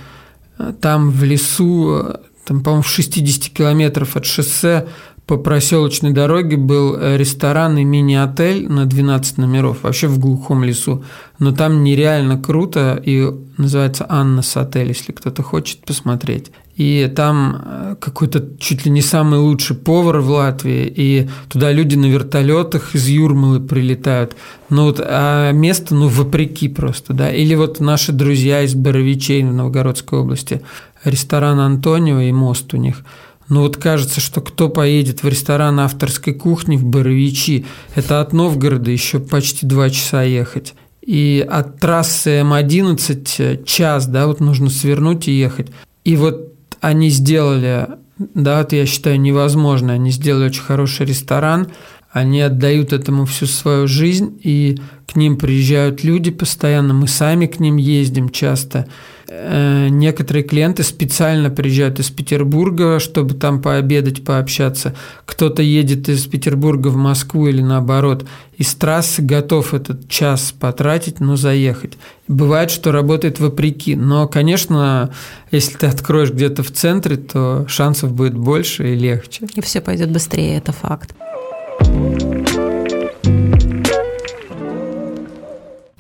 там 0.82 1.12
в 1.12 1.24
лесу, 1.24 2.16
там, 2.46 2.64
по-моему, 2.64 2.82
в 2.82 2.90
60 2.90 3.54
километров 3.54 4.16
от 4.16 4.26
шоссе 4.26 4.88
по 5.28 5.36
проселочной 5.36 6.12
дороге 6.12 6.56
был 6.56 6.96
э, 6.96 7.18
ресторан 7.18 7.78
и 7.78 7.84
мини-отель 7.84 8.70
на 8.70 8.86
12 8.86 9.38
номеров, 9.38 9.84
вообще 9.84 10.08
в 10.08 10.20
глухом 10.20 10.64
лесу. 10.64 11.04
Но 11.38 11.52
там 11.52 11.84
нереально 11.84 12.42
круто, 12.42 13.00
и 13.04 13.30
называется 13.58 14.06
Аннас 14.08 14.56
отель, 14.56 14.88
если 14.88 15.12
кто-то 15.12 15.44
хочет 15.44 15.80
посмотреть. 15.80 16.52
И 16.78 17.12
там 17.14 17.62
э, 17.62 17.96
какой-то 18.00 18.42
чуть 18.58 18.86
ли 18.86 18.92
не 18.92 19.02
самый 19.02 19.40
лучший 19.40 19.76
повар 19.76 20.20
в 20.20 20.30
Латвии, 20.30 20.94
и 20.96 21.30
туда 21.50 21.74
люди 21.74 21.98
на 21.98 22.06
вертолетах 22.06 22.96
из 22.96 23.06
Юрмалы 23.10 23.60
прилетают. 23.60 24.34
Ну 24.70 24.86
вот, 24.86 25.02
а 25.04 25.52
место, 25.52 25.94
ну, 25.94 26.08
вопреки 26.08 26.70
просто, 26.70 27.14
да. 27.14 27.34
Или 27.34 27.54
вот 27.56 27.82
наши 27.82 28.14
друзья 28.14 28.62
из 28.62 28.76
Боровичей 28.76 29.44
в 29.44 29.52
Новгородской 29.52 30.20
области, 30.20 30.62
ресторан 31.04 31.60
Антонио 31.60 32.22
и 32.22 32.32
мост 32.32 32.74
у 32.74 32.78
них– 32.78 33.04
ну 33.50 33.62
вот 33.62 33.78
кажется, 33.78 34.20
что 34.20 34.42
кто 34.42 34.70
поедет 34.70 35.24
в 35.24 35.28
ресторан 35.28 35.80
авторской 35.80 36.34
кухни 36.34 36.76
в 36.76 36.84
Боровичи, 36.84 37.66
это 37.96 38.20
от 38.20 38.34
Новгорода 38.34 38.92
еще 38.92 39.20
почти 39.20 39.66
два 39.66 39.90
часа 39.90 40.24
ехать. 40.24 40.74
И 41.02 41.46
от 41.50 41.80
трассы 41.80 42.42
М11 42.42 43.64
час, 43.64 44.08
да, 44.08 44.28
вот 44.28 44.42
нужно 44.42 44.70
свернуть 44.70 45.30
и 45.30 45.32
ехать. 45.32 45.70
И 46.04 46.18
вот 46.18 46.54
они 46.82 47.10
сделали, 47.10 47.88
да, 48.18 48.60
вот 48.60 48.74
я 48.74 48.86
считаю 48.86 49.20
невозможно, 49.20 49.94
они 49.94 50.12
сделали 50.12 50.48
очень 50.48 50.64
хороший 50.64 51.06
ресторан, 51.06 51.68
они 52.12 52.42
отдают 52.42 52.92
этому 52.92 53.26
всю 53.26 53.46
свою 53.46 53.88
жизнь, 53.88 54.38
и 54.44 54.78
к 55.06 55.16
ним 55.16 55.38
приезжают 55.38 56.04
люди 56.04 56.32
постоянно, 56.32 56.94
мы 56.94 57.08
сами 57.08 57.46
к 57.46 57.60
ним 57.62 57.78
ездим 57.78 58.30
часто– 58.30 58.88
Э, 58.98 59.17
некоторые 59.30 60.44
клиенты 60.44 60.84
специально 60.84 61.50
приезжают 61.50 62.00
из 62.00 62.10
Петербурга, 62.10 63.00
чтобы 63.00 63.36
там 63.36 63.62
пообедать, 63.62 64.24
пообщаться. 64.24 64.96
Кто-то 65.26 65.62
едет 65.62 66.08
из 66.08 66.26
Петербурга 66.26 66.88
в 66.88 66.96
Москву 66.96 67.48
или 67.48 67.62
наоборот. 67.62 68.26
Из 68.58 68.74
трассы 68.76 69.22
готов 69.22 69.74
этот 69.74 70.08
час 70.08 70.54
потратить, 70.58 71.20
но 71.20 71.36
заехать. 71.36 71.98
Бывает, 72.28 72.72
что 72.72 72.92
работает 72.92 73.40
вопреки. 73.40 73.96
Но, 73.96 74.28
конечно, 74.28 75.12
если 75.52 75.78
ты 75.78 75.88
откроешь 75.88 76.32
где-то 76.32 76.64
в 76.64 76.72
центре, 76.72 77.18
то 77.18 77.66
шансов 77.68 78.14
будет 78.14 78.36
больше 78.36 78.94
и 78.94 78.96
легче. 78.96 79.46
И 79.54 79.62
все 79.62 79.82
пойдет 79.82 80.12
быстрее, 80.12 80.58
это 80.58 80.72
факт. 80.72 81.14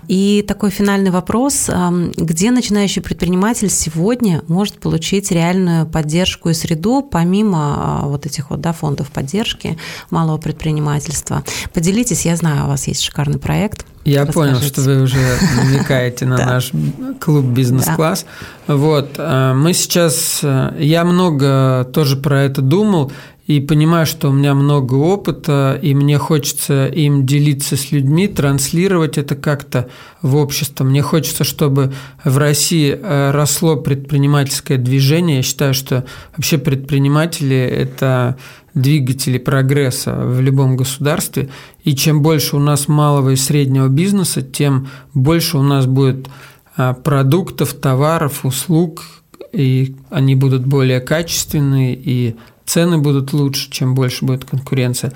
И 0.07 0.43
такой 0.47 0.69
финальный 0.69 1.11
вопрос. 1.11 1.69
Где 2.15 2.51
начинающий 2.51 3.01
предприниматель 3.01 3.69
сегодня 3.69 4.41
может 4.47 4.79
получить 4.79 5.31
реальную 5.31 5.85
поддержку 5.85 6.49
и 6.49 6.53
среду, 6.53 7.01
помимо 7.01 7.75
а, 7.77 8.07
вот 8.07 8.25
этих 8.25 8.49
вот 8.49 8.61
да, 8.61 8.71
фондов 8.71 9.09
поддержки 9.09 9.77
малого 10.09 10.37
предпринимательства? 10.37 11.43
Поделитесь, 11.73 12.25
я 12.25 12.35
знаю, 12.35 12.65
у 12.65 12.67
вас 12.67 12.87
есть 12.87 13.01
шикарный 13.01 13.39
проект. 13.39 13.85
Я 14.05 14.25
понял, 14.25 14.61
что 14.61 14.81
вы 14.81 15.01
уже 15.01 15.17
намекаете 15.57 16.25
на 16.25 16.37
наш 16.45 16.71
клуб 17.19 17.45
«Бизнес-класс». 17.45 18.25
Вот, 18.67 19.15
а, 19.17 19.53
мы 19.53 19.73
сейчас, 19.73 20.39
а, 20.43 20.73
я 20.79 21.03
много 21.03 21.89
тоже 21.91 22.15
про 22.15 22.43
это 22.43 22.61
думал, 22.61 23.11
и 23.47 23.62
понимаю, 23.62 24.05
что 24.05 24.29
у 24.29 24.33
меня 24.33 24.53
много 24.53 24.95
опыта, 24.95 25.79
и 25.81 25.93
мне 25.95 26.17
хочется 26.17 26.88
им 26.88 27.25
делиться 27.25 27.77
с 27.77 27.93
людьми, 27.93 28.27
транслировать 28.27 29.17
это 29.17 29.36
как-то 29.36 29.88
в 30.21 30.36
общество. 30.36 30.83
Мне 30.83 31.01
хочется, 31.01 31.45
чтобы 31.45 31.93
в 32.25 32.38
России 32.38 32.91
э, 32.91 33.31
росло 33.31 33.77
предпринимательское 33.77 34.77
движение. 34.77 35.38
Я 35.38 35.43
считаю, 35.43 35.73
что 35.73 36.03
вообще 36.36 36.57
предприниматели– 36.57 37.55
это 37.55 38.38
двигатели 38.73 39.38
прогресса 39.38 40.13
в 40.13 40.41
любом 40.41 40.75
государстве. 40.75 41.49
И 41.86 41.95
чем 41.95 42.21
больше 42.21 42.57
у 42.57 42.60
нас 42.60 42.89
малого 42.89 43.29
и 43.29 43.38
среднего 43.38 43.88
бизнеса, 43.88 44.41
тем 44.41 44.89
больше 45.13 45.57
у 45.57 45.63
нас 45.63 45.86
будет 45.86 46.27
э, 46.75 46.93
продуктов, 47.01 47.75
товаров, 47.75 48.45
услуг, 48.45 49.05
и 49.53 49.95
они 50.10 50.36
будут 50.36 50.65
более 50.65 50.99
качественные 50.99 51.95
и 51.95 52.36
цены 52.67 52.99
будут 52.99 53.34
лучше, 53.34 53.71
чем 53.71 53.95
больше 53.95 54.25
будет 54.25 54.45
конкуренция. 54.45 55.13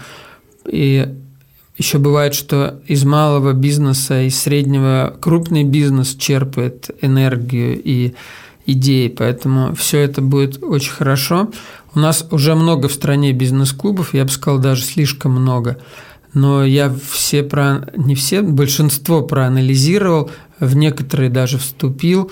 И 0.65 1.07
еще 1.77 1.97
бывает, 1.97 2.33
что 2.33 2.81
из 2.87 3.03
малого 3.03 3.53
бизнеса, 3.53 4.21
из 4.21 4.39
среднего 4.39 5.15
крупный 5.19 5.63
бизнес 5.63 6.15
черпает 6.15 6.89
энергию 7.01 7.79
и 7.83 8.13
идеи, 8.65 9.07
поэтому 9.07 9.75
все 9.75 9.99
это 9.99 10.21
будет 10.21 10.63
очень 10.63 10.91
хорошо. 10.91 11.49
У 11.93 11.99
нас 11.99 12.25
уже 12.31 12.55
много 12.55 12.87
в 12.87 12.93
стране 12.93 13.33
бизнес-клубов, 13.33 14.13
я 14.13 14.23
бы 14.23 14.29
сказал, 14.29 14.59
даже 14.59 14.83
слишком 14.83 15.33
много. 15.33 15.77
Но 16.33 16.63
я 16.63 16.93
все 17.11 17.43
про, 17.43 17.89
не 17.97 18.15
все, 18.15 18.41
большинство 18.41 19.21
проанализировал, 19.21 20.31
в 20.59 20.75
некоторые 20.75 21.29
даже 21.29 21.57
вступил. 21.57 22.31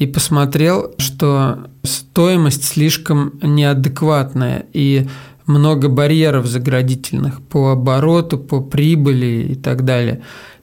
И 0.00 0.06
посмотрел, 0.06 0.94
что 0.96 1.68
стоимость 1.82 2.64
слишком 2.64 3.34
неадекватная 3.42 4.64
и 4.72 5.06
много 5.44 5.90
барьеров 5.90 6.46
заградительных 6.46 7.42
по 7.42 7.72
обороту, 7.72 8.38
по 8.38 8.62
прибыли 8.62 9.48
и 9.50 9.54
так 9.56 9.84
далее. 9.84 10.22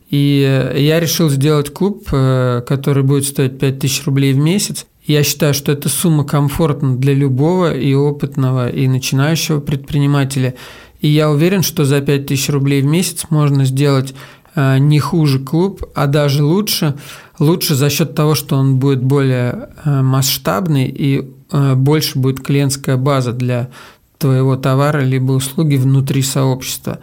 И 0.10 0.72
я 0.76 1.00
решил 1.00 1.30
сделать 1.30 1.70
клуб, 1.72 2.08
э, 2.12 2.64
который 2.68 3.04
будет 3.04 3.26
стоить 3.26 3.60
5000 3.60 4.06
рублей 4.06 4.34
в 4.34 4.38
месяц. 4.38 4.88
Я 5.06 5.22
считаю, 5.22 5.54
что 5.54 5.72
эта 5.72 5.88
сумма 5.88 6.24
комфортна 6.24 6.98
для 6.98 7.14
любого 7.14 7.78
и 7.78 7.94
опытного, 7.94 8.70
и 8.70 8.88
начинающего 8.88 9.60
предпринимателя. 9.60 10.56
И 11.00 11.10
я 11.10 11.30
уверен, 11.30 11.62
что 11.62 11.86
за 11.86 12.02
5000 12.02 12.50
рублей 12.50 12.82
в 12.82 12.86
месяц 12.86 13.26
можно 13.30 13.66
сделать 13.66 14.16
не 14.58 15.00
хуже 15.00 15.40
клуб, 15.40 15.84
а 15.94 16.08
даже 16.08 16.44
лучше. 16.44 16.96
Лучше 17.40 17.76
за 17.76 17.90
счет 17.90 18.16
того, 18.16 18.36
что 18.36 18.56
он 18.56 18.78
будет 18.78 19.04
более 19.04 19.70
э, 19.86 20.02
масштабный 20.02 20.88
и 20.88 21.32
больше 21.76 22.20
будет 22.20 22.42
клиентская 22.42 22.98
база 22.98 23.32
для 23.32 23.70
твоего 24.18 24.58
товара 24.58 25.00
либо 25.00 25.32
услуги 25.32 25.78
внутри 25.78 26.22
сообщества. 26.22 27.00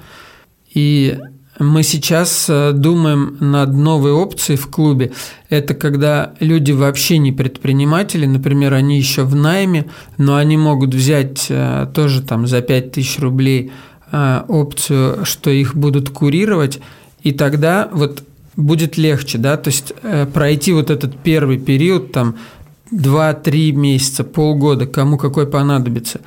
И 0.75 1.19
мы 1.59 1.85
сейчас 1.85 2.47
э, 2.49 2.73
думаем 2.73 3.37
над 3.39 3.73
новой 3.75 4.11
опцией 4.11 4.57
в 4.57 4.67
клубе. 4.69 5.13
Это 5.49 5.75
когда 5.75 6.35
люди 6.41 6.73
вообще 6.73 7.19
не 7.19 7.31
предприниматели, 7.31 8.27
например, 8.27 8.75
они 8.75 8.99
еще 8.99 9.23
в 9.23 9.37
найме, 9.37 9.87
но 10.19 10.35
они 10.35 10.57
могут 10.57 10.95
взять 10.95 11.47
э, 11.49 11.87
тоже 11.95 12.23
там 12.23 12.49
за 12.49 12.61
5000 12.61 13.19
рублей 13.21 13.71
э, 14.11 14.43
опцию, 14.49 15.25
что 15.25 15.51
их 15.51 15.77
будут 15.77 16.11
курировать, 16.11 16.81
и 17.25 17.33
тогда 17.33 17.89
вот 17.93 18.23
будет 18.57 18.97
легче, 18.97 19.39
да, 19.39 19.57
то 19.57 19.69
есть 19.69 19.93
пройти 20.33 20.73
вот 20.73 20.91
этот 20.91 21.19
первый 21.19 21.59
период, 21.59 22.13
там, 22.13 22.37
2-3 22.93 23.73
месяца, 23.73 24.25
полгода, 24.25 24.87
кому 24.87 25.19
какой 25.19 25.47
понадобится. 25.47 26.21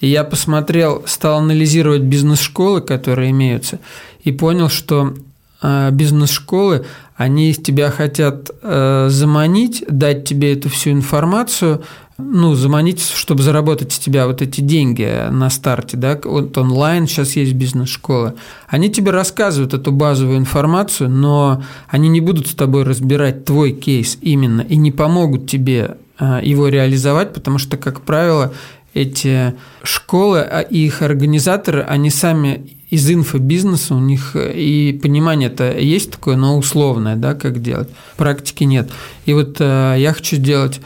И 0.00 0.08
я 0.08 0.24
посмотрел, 0.24 1.02
стал 1.06 1.38
анализировать 1.38 2.02
бизнес-школы, 2.02 2.80
которые 2.80 3.30
имеются, 3.30 3.78
и 4.22 4.32
понял, 4.32 4.68
что 4.68 5.14
э, 5.62 5.90
бизнес-школы, 5.92 6.86
они 7.16 7.54
тебя 7.54 7.90
хотят 7.90 8.50
э, 8.62 9.06
заманить, 9.10 9.84
дать 9.88 10.24
тебе 10.24 10.52
эту 10.52 10.68
всю 10.68 10.90
информацию, 10.90 11.82
ну, 12.16 12.54
заманить, 12.54 13.02
чтобы 13.02 13.42
заработать 13.42 13.92
с 13.92 13.98
тебя 13.98 14.26
вот 14.26 14.40
эти 14.40 14.60
деньги 14.60 15.28
на 15.30 15.50
старте, 15.50 15.96
да, 15.96 16.18
вот 16.22 16.56
онлайн 16.56 17.06
сейчас 17.06 17.34
есть 17.34 17.54
бизнес-школа. 17.54 18.34
Они 18.68 18.88
тебе 18.88 19.10
рассказывают 19.10 19.74
эту 19.74 19.90
базовую 19.90 20.38
информацию, 20.38 21.10
но 21.10 21.64
они 21.88 22.08
не 22.08 22.20
будут 22.20 22.46
с 22.46 22.54
тобой 22.54 22.84
разбирать 22.84 23.44
твой 23.44 23.72
кейс 23.72 24.16
именно 24.20 24.60
и 24.60 24.76
не 24.76 24.92
помогут 24.92 25.50
тебе 25.50 25.96
э, 26.20 26.40
его 26.42 26.68
реализовать, 26.68 27.32
потому 27.32 27.58
что, 27.58 27.76
как 27.76 28.02
правило, 28.02 28.52
эти 28.94 29.54
школы 29.82 30.40
а 30.40 30.60
их 30.60 31.02
организаторы, 31.02 31.82
они 31.82 32.10
сами 32.10 32.70
из 32.90 33.10
инфобизнеса, 33.10 33.96
у 33.96 33.98
них 33.98 34.36
э, 34.36 34.52
и 34.54 34.92
понимание-то 34.92 35.76
есть 35.76 36.12
такое, 36.12 36.36
но 36.36 36.56
условное, 36.56 37.16
да, 37.16 37.34
как 37.34 37.60
делать. 37.60 37.88
Практики 38.16 38.62
нет. 38.62 38.88
И 39.26 39.32
вот 39.32 39.56
э, 39.58 39.96
я 39.98 40.12
хочу 40.12 40.36
сделать 40.36 40.80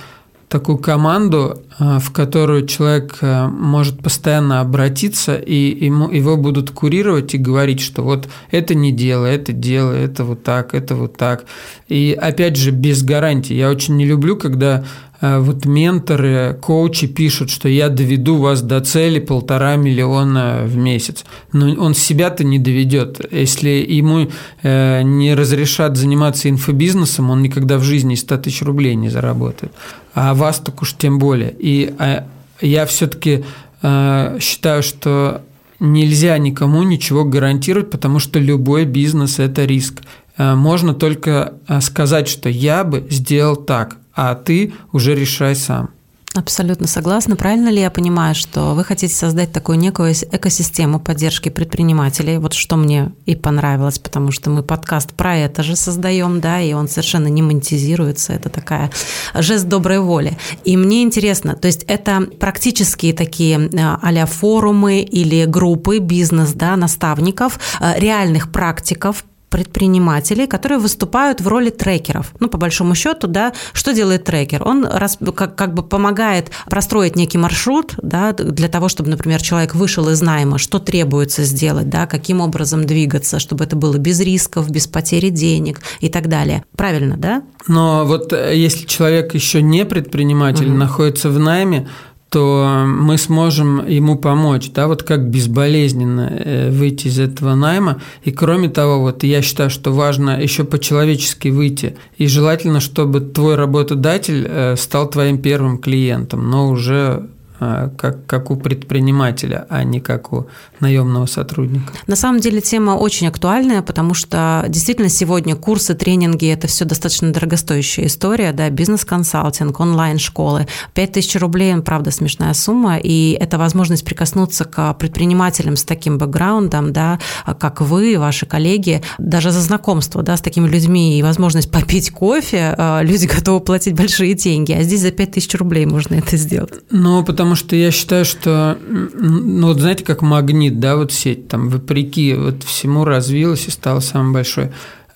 такую 0.49 0.79
команду, 0.79 1.63
э, 1.79 1.99
в 1.99 2.11
которую 2.11 2.67
человек 2.67 3.19
э, 3.21 3.47
может 3.47 4.03
постоянно 4.03 4.61
обратиться, 4.61 5.37
и 5.37 5.85
ему, 5.85 6.11
его 6.11 6.37
будут 6.37 6.71
курировать 6.71 7.35
и 7.35 7.39
говорить, 7.39 7.81
что 7.81 8.03
вот 8.03 8.29
это 8.51 8.75
не 8.75 8.93
делай, 8.93 9.35
это 9.35 9.53
делай, 9.53 10.05
это 10.05 10.25
вот 10.25 10.43
так, 10.43 10.75
это 10.75 10.95
вот 10.97 11.17
так. 11.17 11.45
И 11.89 12.17
опять 12.19 12.57
же, 12.57 12.71
без 12.71 13.03
гарантии. 13.03 13.55
Я 13.55 13.71
очень 13.71 13.97
не 13.97 14.07
люблю, 14.07 14.37
когда 14.37 14.85
вот 15.21 15.65
менторы, 15.65 16.57
коучи 16.61 17.09
пишут, 17.09 17.51
что 17.51 17.69
я 17.69 17.89
доведу 17.89 18.37
вас 18.37 18.63
до 18.63 18.81
цели 18.81 19.19
полтора 19.19 19.75
миллиона 19.75 20.63
в 20.65 20.77
месяц. 20.77 21.25
Но 21.53 21.73
он 21.83 21.95
себя-то 21.95 22.45
не 22.45 22.61
доведет. 22.61 23.21
Если 23.33 23.69
ему 23.69 24.29
э, 24.63 25.03
не 25.03 25.35
разрешат 25.35 25.97
заниматься 25.97 26.49
инфобизнесом, 26.49 27.31
он 27.31 27.43
никогда 27.43 27.79
в 27.79 27.83
жизни 27.83 28.15
100 28.15 28.39
тысяч 28.39 28.63
рублей 28.63 28.95
не 28.95 29.09
заработает. 29.09 29.73
А 30.15 30.35
вас 30.35 30.61
так 30.61 30.81
уж 30.83 30.95
тем 30.95 31.19
более. 31.19 31.53
И 31.59 31.93
а, 31.99 32.25
я 32.61 32.87
все-таки 32.87 33.45
э, 33.83 34.39
считаю, 34.41 34.85
что 34.85 35.43
нельзя 35.81 36.39
никому 36.39 36.85
ничего 36.85 37.25
гарантировать, 37.25 37.91
потому 37.91 38.21
что 38.21 38.39
любой 38.39 38.85
бизнес– 38.85 39.39
это 39.41 39.65
риск. 39.65 40.03
Можно 40.37 40.95
только 40.95 41.55
сказать, 41.81 42.29
что 42.29 42.49
я 42.49 42.85
бы 42.85 43.05
сделал 43.11 43.57
так– 43.57 43.97
а 44.19 44.35
ты 44.35 44.73
уже 44.93 45.15
решай 45.15 45.55
сам. 45.55 45.91
Абсолютно 46.35 46.89
согласна. 46.89 47.37
Правильно 47.37 47.69
ли 47.69 47.81
я 47.81 47.91
понимаю, 47.91 48.35
что 48.35 48.75
вы 48.75 48.85
хотите 48.85 49.15
создать 49.15 49.53
такую 49.53 49.79
некую 49.79 50.13
экосистему 50.13 50.99
поддержки 50.99 51.49
предпринимателей? 51.49 52.39
Вот 52.39 52.53
что 52.53 52.77
мне 52.77 53.13
и 53.27 53.37
понравилось, 53.37 53.99
потому 54.01 54.33
что 54.33 54.51
мы 54.51 54.63
подкаст 54.65 55.13
про 55.15 55.37
это 55.37 55.63
же 55.63 55.77
создаем, 55.77 56.41
да, 56.41 56.61
и 56.61 56.73
он 56.73 56.89
совершенно 56.89 57.29
не 57.29 57.43
монетизируется. 57.43 58.33
Это 58.33 58.49
такая 58.51 58.91
жест 59.35 59.69
доброй 59.69 60.01
воли. 60.01 60.37
И 60.65 60.77
мне 60.77 61.03
интересно, 61.03 61.55
то 61.55 61.67
есть 61.67 61.85
это 61.85 62.29
практически 62.41 63.13
такие 63.13 63.71
а 63.79 64.27
форумы 64.27 65.01
или 65.01 65.45
группы 65.45 65.99
бизнес, 65.99 66.53
да, 66.53 66.77
наставников, 66.77 67.61
э, 67.81 67.99
реальных 67.99 68.51
практиков, 68.51 69.25
предпринимателей, 69.49 70.47
которые 70.47 70.79
выступают 70.79 71.41
в 71.41 71.49
роли 71.49 71.71
трекеров. 71.71 72.33
Ну, 72.41 72.49
по 72.49 72.59
большому 72.59 72.95
счету, 72.95 73.27
да, 73.27 73.53
что 73.73 73.93
делает 73.93 74.25
трекер? 74.25 74.63
Он 74.67 74.85
раз, 74.85 75.19
как, 75.35 75.57
как 75.57 75.75
бы 75.75 75.83
помогает 75.83 76.51
простроить 76.67 77.17
некий 77.17 77.39
маршрут, 77.39 77.95
да, 78.03 78.33
для 78.33 78.69
того, 78.69 78.89
чтобы, 78.89 79.11
например, 79.11 79.41
человек 79.43 79.75
вышел 79.75 80.09
из 80.09 80.21
найма, 80.21 80.59
что 80.59 80.79
требуется 80.79 81.45
сделать, 81.45 81.89
да, 81.89 82.07
каким 82.07 82.41
образом 82.41 82.85
двигаться, 82.85 83.39
чтобы 83.39 83.65
это 83.65 83.77
было 83.77 83.97
без 83.97 84.21
рисков, 84.21 84.71
без 84.71 84.87
потери 84.87 85.31
денег 85.31 85.81
и 86.01 86.09
так 86.09 86.29
далее. 86.29 86.65
Правильно, 86.77 87.17
да? 87.17 87.43
Но 87.67 88.05
вот 88.05 88.33
э, 88.33 88.57
если 88.57 88.87
человек 88.87 89.35
еще 89.35 89.63
не 89.63 89.85
предприниматель, 89.85 90.69
угу. 90.69 90.77
находится 90.77 91.31
в 91.31 91.39
найме, 91.39 91.89
то 92.31 92.85
мы 92.87 93.17
сможем 93.17 93.87
ему 93.87 94.17
помочь, 94.17 94.71
да, 94.73 94.87
вот 94.87 95.03
как 95.03 95.31
безболезненно 95.31 96.31
э, 96.31 96.71
выйти 96.71 97.09
из 97.09 97.19
этого 97.19 97.55
найма. 97.55 98.03
И 98.23 98.33
кроме 98.33 98.69
того, 98.69 99.01
вот 99.01 99.25
я 99.25 99.41
считаю, 99.41 99.71
что 99.71 99.93
важно 99.93 100.41
еще 100.41 100.64
по-человечески 100.64 101.49
выйти. 101.49 101.97
И 102.19 102.27
желательно, 102.27 102.81
чтобы 102.81 103.21
твой 103.21 103.55
работодатель 103.55 104.47
э, 104.47 104.77
стал 104.77 105.09
твоим 105.09 105.38
первым 105.38 105.79
клиентом, 105.79 106.51
но 106.51 106.69
уже 106.69 107.29
как, 107.59 108.27
как 108.27 108.51
у 108.51 108.57
предпринимателя, 108.57 109.66
а 109.68 109.85
не 109.85 110.01
как 110.01 110.33
у 110.33 110.47
наемного 110.81 111.27
сотрудника. 111.27 111.92
На 112.07 112.16
самом 112.16 112.40
деле 112.40 112.61
тема 112.61 112.92
очень 112.92 113.27
актуальная, 113.27 113.83
потому 113.83 114.14
что 114.14 114.64
действительно 114.68 115.09
сегодня 115.09 115.57
курсы, 115.57 115.94
тренинги– 115.94 116.47
это 116.49 116.66
все 116.68 116.85
достаточно 116.85 117.33
дорогостоящая 117.33 118.07
история, 118.07 118.53
да, 118.53 118.71
бизнес-консалтинг, 118.71 119.79
онлайн-школы. 119.81 120.66
5000 120.94 121.37
рублей, 121.37 121.77
правда, 121.83 122.11
смешная 122.11 122.55
сумма, 122.55 122.99
и 122.99 123.37
это 123.38 123.59
возможность 123.59 124.05
прикоснуться 124.05 124.64
к 124.64 124.94
предпринимателям 124.94 125.77
с 125.77 125.85
таким 125.85 126.18
бэкграундом, 126.18 126.92
да, 126.92 127.18
как 127.59 127.81
вы, 127.81 128.18
ваши 128.18 128.47
коллеги, 128.47 129.03
даже 129.18 129.51
за 129.51 129.61
знакомство, 129.61 130.23
да, 130.23 130.37
с 130.37 130.40
такими 130.40 130.68
людьми 130.68 131.18
и 131.18 131.23
возможность 131.23 131.71
попить 131.71 132.11
кофе, 132.11 132.75
а, 132.77 133.01
люди 133.03 133.27
готовы 133.35 133.61
платить 133.61 133.94
большие 133.94 134.35
деньги, 134.35 134.73
а 134.73 134.83
здесь 134.83 135.01
за 135.01 135.11
5000 135.11 135.55
рублей 135.57 135.87
можно 135.87 136.14
это 136.14 136.37
сделать. 136.37 136.75
Ну, 136.90 137.25
потому 137.25 137.48
потому 137.49 137.67
что 137.67 137.77
я 137.77 137.91
считаю, 137.91 138.27
что, 138.27 138.77
ну 139.15 139.69
вот 139.69 139.81
знаете, 139.81 140.05
как 140.05 140.21
магнит, 140.21 140.81
да, 140.81 140.97
вот 140.97 141.13
сеть, 141.13 141.49
там, 141.49 141.71
вопреки 141.71 142.35
вот 142.35 142.63
всему 142.63 143.07
развилась 143.07 143.67
и 143.69 143.71
стала 143.71 144.01
самой 144.01 144.35
большой. 144.35 144.71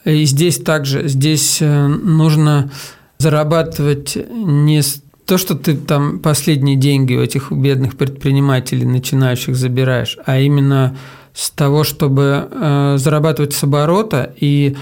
И 0.06 0.24
здесь 0.24 0.56
также, 0.56 1.08
здесь 1.08 1.58
э, 1.60 1.86
нужно 1.88 2.70
зарабатывать 3.18 4.16
не 4.16 4.80
то, 5.26 5.36
что 5.36 5.54
ты 5.56 5.76
там 5.76 6.20
последние 6.20 6.76
деньги 6.76 7.14
у 7.14 7.20
этих 7.20 7.52
бедных 7.52 7.98
предпринимателей 7.98 8.86
начинающих 8.86 9.54
забираешь, 9.54 10.16
а 10.24 10.38
именно 10.38 10.96
с 11.34 11.50
того, 11.50 11.84
чтобы 11.84 12.48
э, 12.50 12.94
зарабатывать 12.96 13.52
с 13.52 13.62
оборота 13.62 14.34
и 14.40 14.74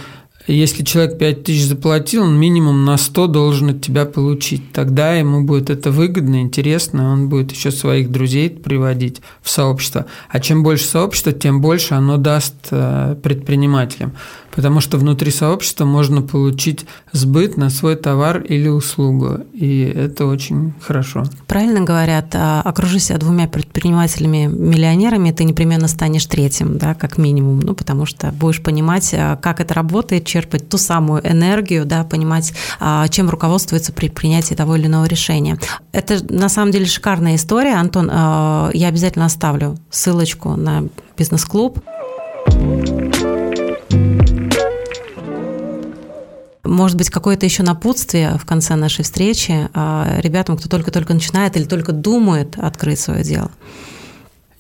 если 0.52 0.84
человек 0.84 1.18
5 1.18 1.44
тысяч 1.44 1.66
заплатил, 1.66 2.24
он 2.24 2.38
минимум 2.38 2.84
на 2.84 2.96
100 2.96 3.26
должен 3.28 3.70
от 3.70 3.82
тебя 3.82 4.04
получить. 4.04 4.72
Тогда 4.72 5.12
ему 5.14 5.44
будет 5.44 5.70
это 5.70 5.90
выгодно, 5.90 6.40
интересно, 6.40 7.12
он 7.12 7.28
будет 7.28 7.52
еще 7.52 7.70
своих 7.70 8.10
друзей 8.10 8.50
приводить 8.50 9.20
в 9.42 9.50
сообщество. 9.50 10.06
А 10.28 10.40
чем 10.40 10.62
больше 10.62 10.84
сообщества, 10.84 11.32
тем 11.32 11.60
больше 11.60 11.94
оно 11.94 12.16
даст 12.16 12.54
э, 12.70 13.16
предпринимателям. 13.22 14.12
Потому 14.50 14.80
что 14.80 14.98
внутри 14.98 15.30
сообщества 15.30 15.84
можно 15.84 16.22
получить 16.22 16.86
сбыт 17.12 17.56
на 17.56 17.70
свой 17.70 17.96
товар 17.96 18.40
или 18.40 18.68
услугу, 18.68 19.38
и 19.52 19.82
это 19.82 20.26
очень 20.26 20.72
хорошо. 20.80 21.24
Правильно 21.46 21.80
говорят, 21.82 22.34
а, 22.34 22.62
окружи 22.62 22.98
себя 22.98 23.18
двумя 23.18 23.48
предпринимателями-миллионерами, 23.48 25.30
ты 25.32 25.44
непременно 25.44 25.88
станешь 25.88 26.26
третьим, 26.26 26.78
да, 26.78 26.94
как 26.94 27.18
минимум, 27.18 27.60
ну, 27.60 27.74
потому 27.74 28.06
что 28.06 28.32
будешь 28.32 28.62
понимать, 28.62 29.12
а, 29.14 29.36
как 29.36 29.60
это 29.60 29.74
работает, 29.74 30.26
черпать 30.26 30.68
ту 30.68 30.78
самую 30.78 31.26
энергию, 31.26 31.84
да, 31.84 32.04
понимать, 32.04 32.52
а, 32.78 33.06
чем 33.08 33.30
руководствуется 33.30 33.92
при 33.92 34.08
принятии 34.08 34.54
того 34.54 34.76
или 34.76 34.86
иного 34.86 35.06
решения. 35.06 35.58
Это 35.92 36.20
на 36.32 36.48
самом 36.48 36.72
деле 36.72 36.86
шикарная 36.86 37.36
история, 37.36 37.74
Антон, 37.74 38.08
я 38.10 38.88
обязательно 38.88 39.26
оставлю 39.26 39.78
ссылочку 39.90 40.56
на 40.56 40.84
бизнес-клуб. 41.16 41.78
Может 46.70 46.96
быть, 46.96 47.10
какое-то 47.10 47.44
еще 47.46 47.64
напутствие 47.64 48.38
в 48.38 48.46
конце 48.46 48.76
нашей 48.76 49.02
встречи 49.02 49.68
а, 49.74 50.20
ребятам, 50.20 50.56
кто 50.56 50.68
только-только 50.68 51.14
начинает 51.14 51.56
или 51.56 51.64
только 51.64 51.90
думает 51.90 52.56
открыть 52.56 53.00
свое 53.00 53.24
дело? 53.24 53.50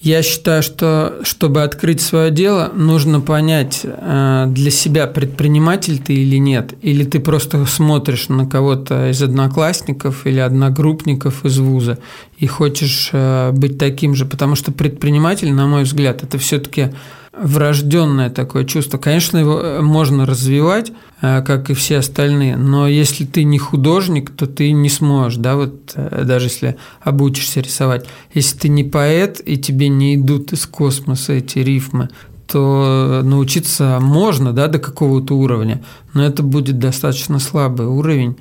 Я 0.00 0.24
считаю, 0.24 0.64
что 0.64 1.20
чтобы 1.22 1.62
открыть 1.62 2.00
свое 2.00 2.32
дело, 2.32 2.72
нужно 2.74 3.20
понять 3.20 3.82
а, 3.84 4.46
для 4.46 4.72
себя, 4.72 5.06
предприниматель 5.06 6.00
ты 6.00 6.14
или 6.14 6.34
нет. 6.34 6.74
Или 6.82 7.04
ты 7.04 7.20
просто 7.20 7.64
смотришь 7.64 8.28
на 8.28 8.44
кого-то 8.44 9.10
из 9.10 9.22
одноклассников 9.22 10.26
или 10.26 10.40
одногруппников 10.40 11.44
из 11.44 11.58
вуза 11.60 12.00
и 12.38 12.46
хочешь 12.48 13.10
а, 13.12 13.52
быть 13.52 13.78
таким 13.78 14.16
же. 14.16 14.26
Потому 14.26 14.56
что 14.56 14.72
предприниматель, 14.72 15.52
на 15.52 15.68
мой 15.68 15.84
взгляд, 15.84 16.24
это 16.24 16.38
все-таки 16.38 16.90
врожденное 17.32 18.28
такое 18.28 18.64
чувство. 18.64 18.98
Конечно, 18.98 19.38
его 19.38 19.60
э, 19.60 19.80
можно 19.80 20.26
развивать, 20.26 20.92
э, 21.22 21.42
как 21.42 21.70
и 21.70 21.74
все 21.74 21.98
остальные, 21.98 22.56
но 22.56 22.88
если 22.88 23.24
ты 23.24 23.44
не 23.44 23.58
художник, 23.58 24.30
то 24.30 24.46
ты 24.46 24.72
не 24.72 24.88
сможешь, 24.88 25.38
да, 25.38 25.56
вот 25.56 25.92
э, 25.94 26.24
даже 26.24 26.46
если 26.46 26.76
обучишься 27.00 27.60
рисовать. 27.60 28.06
Если 28.34 28.58
ты 28.58 28.68
не 28.68 28.84
поэт, 28.84 29.40
и 29.44 29.56
тебе 29.56 29.88
не 29.88 30.16
идут 30.16 30.52
из 30.52 30.66
космоса 30.66 31.34
эти 31.34 31.60
рифмы, 31.60 32.08
то 32.46 33.20
научиться 33.22 33.98
можно, 34.00 34.52
да, 34.52 34.66
до 34.66 34.80
какого-то 34.80 35.34
уровня, 35.34 35.84
но 36.14 36.24
это 36.24 36.42
будет 36.42 36.80
достаточно 36.80 37.38
слабый 37.38 37.86
уровень, 37.86 38.38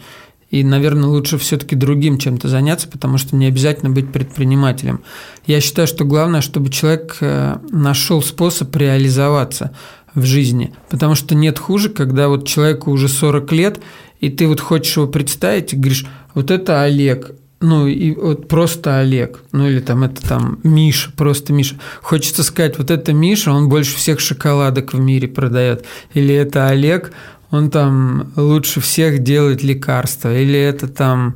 и, 0.49 0.63
наверное, 0.63 1.09
лучше 1.09 1.37
все-таки 1.37 1.75
другим 1.75 2.17
чем-то 2.17 2.47
заняться, 2.47 2.87
потому 2.87 3.17
что 3.17 3.35
не 3.35 3.45
обязательно 3.45 3.91
быть 3.91 4.11
предпринимателем. 4.11 5.01
Я 5.45 5.61
считаю, 5.61 5.87
что 5.87 6.05
главное, 6.05 6.41
чтобы 6.41 6.69
человек 6.69 7.17
э, 7.21 7.57
нашел 7.69 8.21
способ 8.21 8.75
реализоваться 8.75 9.71
в 10.15 10.25
жизни, 10.25 10.73
потому 10.89 11.15
что 11.15 11.35
нет 11.35 11.59
хуже, 11.59 11.89
когда 11.89 12.29
вот 12.29 12.47
человеку 12.47 12.91
уже 12.91 13.07
40 13.07 13.51
лет, 13.51 13.79
и 14.19 14.29
ты 14.29 14.47
вот 14.47 14.59
хочешь 14.59 14.97
его 14.97 15.07
представить 15.07 15.73
и 15.73 15.77
говоришь, 15.77 16.07
вот 16.33 16.49
это 16.49 16.81
Олег, 16.81 17.31
ну 17.61 17.87
и 17.87 18.15
вот 18.15 18.47
просто 18.47 18.99
Олег, 18.99 19.43
ну 19.51 19.67
или 19.67 19.79
там 19.79 20.03
это 20.03 20.27
там 20.27 20.59
Миша, 20.63 21.11
просто 21.15 21.53
Миша. 21.53 21.75
Хочется 22.01 22.43
сказать, 22.43 22.77
вот 22.77 22.89
это 22.89 23.13
Миша, 23.13 23.51
он 23.51 23.69
больше 23.69 23.95
всех 23.95 24.19
шоколадок 24.19 24.93
в 24.93 24.99
мире 24.99 25.27
продает, 25.27 25.85
или 26.13 26.33
это 26.33 26.69
Олег, 26.69 27.11
он 27.51 27.69
там 27.69 28.31
лучше 28.35 28.79
всех 28.79 29.19
делает 29.19 29.63
лекарства, 29.63 30.35
или 30.35 30.59
это 30.59 30.87
там, 30.87 31.35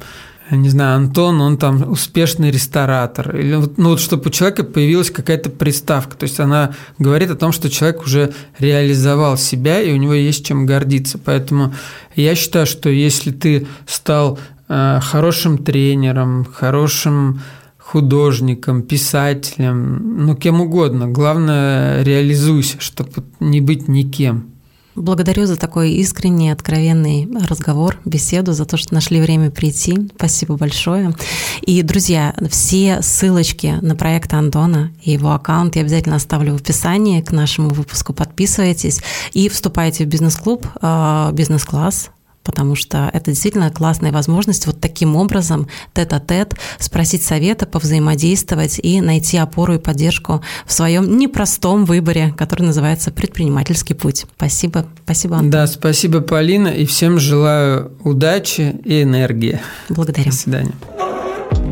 не 0.51 0.69
знаю, 0.69 0.97
Антон, 0.97 1.41
он 1.41 1.57
там 1.57 1.89
успешный 1.91 2.51
ресторатор, 2.51 3.35
или 3.35 3.55
ну 3.77 3.89
вот 3.89 3.99
чтобы 3.99 4.27
у 4.27 4.29
человека 4.29 4.63
появилась 4.63 5.09
какая-то 5.09 5.49
приставка, 5.49 6.15
то 6.15 6.23
есть 6.23 6.39
она 6.39 6.73
говорит 6.99 7.31
о 7.31 7.35
том, 7.35 7.51
что 7.51 7.69
человек 7.69 8.03
уже 8.03 8.33
реализовал 8.59 9.37
себя 9.37 9.81
и 9.81 9.91
у 9.91 9.97
него 9.97 10.13
есть 10.13 10.45
чем 10.45 10.65
гордиться, 10.65 11.17
поэтому 11.17 11.73
я 12.15 12.35
считаю, 12.35 12.67
что 12.67 12.89
если 12.89 13.31
ты 13.31 13.67
стал 13.87 14.37
э, 14.69 14.99
хорошим 15.01 15.57
тренером, 15.57 16.45
хорошим 16.45 17.41
художником, 17.79 18.83
писателем, 18.83 20.25
ну 20.25 20.35
кем 20.35 20.61
угодно, 20.61 21.07
главное 21.07 22.03
реализуйся, 22.03 22.79
чтобы 22.79 23.11
не 23.39 23.61
быть 23.61 23.87
никем. 23.87 24.52
Благодарю 24.95 25.45
за 25.45 25.55
такой 25.55 25.93
искренний, 25.93 26.51
откровенный 26.51 27.27
разговор, 27.47 27.97
беседу, 28.05 28.53
за 28.53 28.65
то, 28.65 28.77
что 28.77 28.93
нашли 28.93 29.19
время 29.19 29.49
прийти. 29.49 30.09
Спасибо 30.15 30.55
большое. 30.55 31.15
И, 31.61 31.81
друзья, 31.81 32.35
все 32.49 33.01
ссылочки 33.01 33.79
на 33.81 33.95
проект 33.95 34.33
Антона 34.33 34.91
и 35.01 35.11
его 35.11 35.31
аккаунт 35.31 35.75
я 35.75 35.81
обязательно 35.81 36.17
оставлю 36.17 36.53
в 36.53 36.61
описании 36.61 37.21
к 37.21 37.31
нашему 37.31 37.69
выпуску. 37.69 38.13
Подписывайтесь 38.13 39.01
и 39.33 39.49
вступайте 39.49 40.05
в 40.05 40.07
бизнес-клуб, 40.07 40.67
а, 40.81 41.31
бизнес-класс 41.31 42.11
потому 42.43 42.75
что 42.75 43.09
это 43.13 43.31
действительно 43.31 43.71
классная 43.71 44.11
возможность 44.11 44.67
вот 44.67 44.79
таким 44.79 45.15
образом 45.15 45.67
тет-а-тет 45.93 46.55
спросить 46.79 47.23
совета, 47.23 47.65
повзаимодействовать 47.65 48.79
и 48.81 49.01
найти 49.01 49.37
опору 49.37 49.75
и 49.75 49.79
поддержку 49.79 50.41
в 50.65 50.73
своем 50.73 51.17
непростом 51.17 51.85
выборе, 51.85 52.33
который 52.37 52.63
называется 52.63 53.11
предпринимательский 53.11 53.95
путь. 53.95 54.25
Спасибо, 54.35 54.85
спасибо. 55.03 55.35
Антон. 55.35 55.49
Да, 55.49 55.67
спасибо, 55.67 56.21
Полина, 56.21 56.67
и 56.67 56.85
всем 56.85 57.19
желаю 57.19 57.91
удачи 58.03 58.75
и 58.83 59.03
энергии. 59.03 59.59
Благодарю. 59.89 60.31
До 60.31 60.35
свидания. 60.35 60.73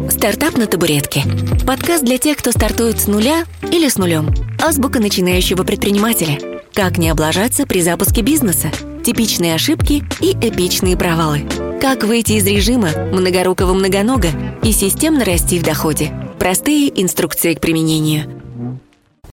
Стартап 0.10 0.58
на 0.58 0.68
табуретке. 0.68 1.24
Подкаст 1.66 2.04
для 2.04 2.18
тех, 2.18 2.38
кто 2.38 2.52
стартует 2.52 3.00
с 3.00 3.08
нуля 3.08 3.46
или 3.72 3.88
с 3.88 3.98
нулем. 3.98 4.30
Азбука 4.62 5.00
начинающего 5.00 5.64
предпринимателя. 5.64 6.61
Как 6.74 6.98
не 6.98 7.10
облажаться 7.10 7.66
при 7.66 7.82
запуске 7.82 8.22
бизнеса– 8.22 8.72
типичные 9.04 9.56
ошибки 9.56 10.04
и 10.22 10.32
эпичные 10.32 10.96
провалы. 10.96 11.48
Как 11.82 12.04
выйти 12.04 12.34
из 12.34 12.46
режима 12.46 12.90
многорукого 13.12 13.74
многонога 13.74 14.30
и 14.64 14.72
системно 14.72 15.26
расти 15.26 15.60
в 15.60 15.64
доходе. 15.64 16.14
Простые 16.40 16.90
инструкции 17.02 17.56
к 17.56 17.60
применению– 17.60 18.38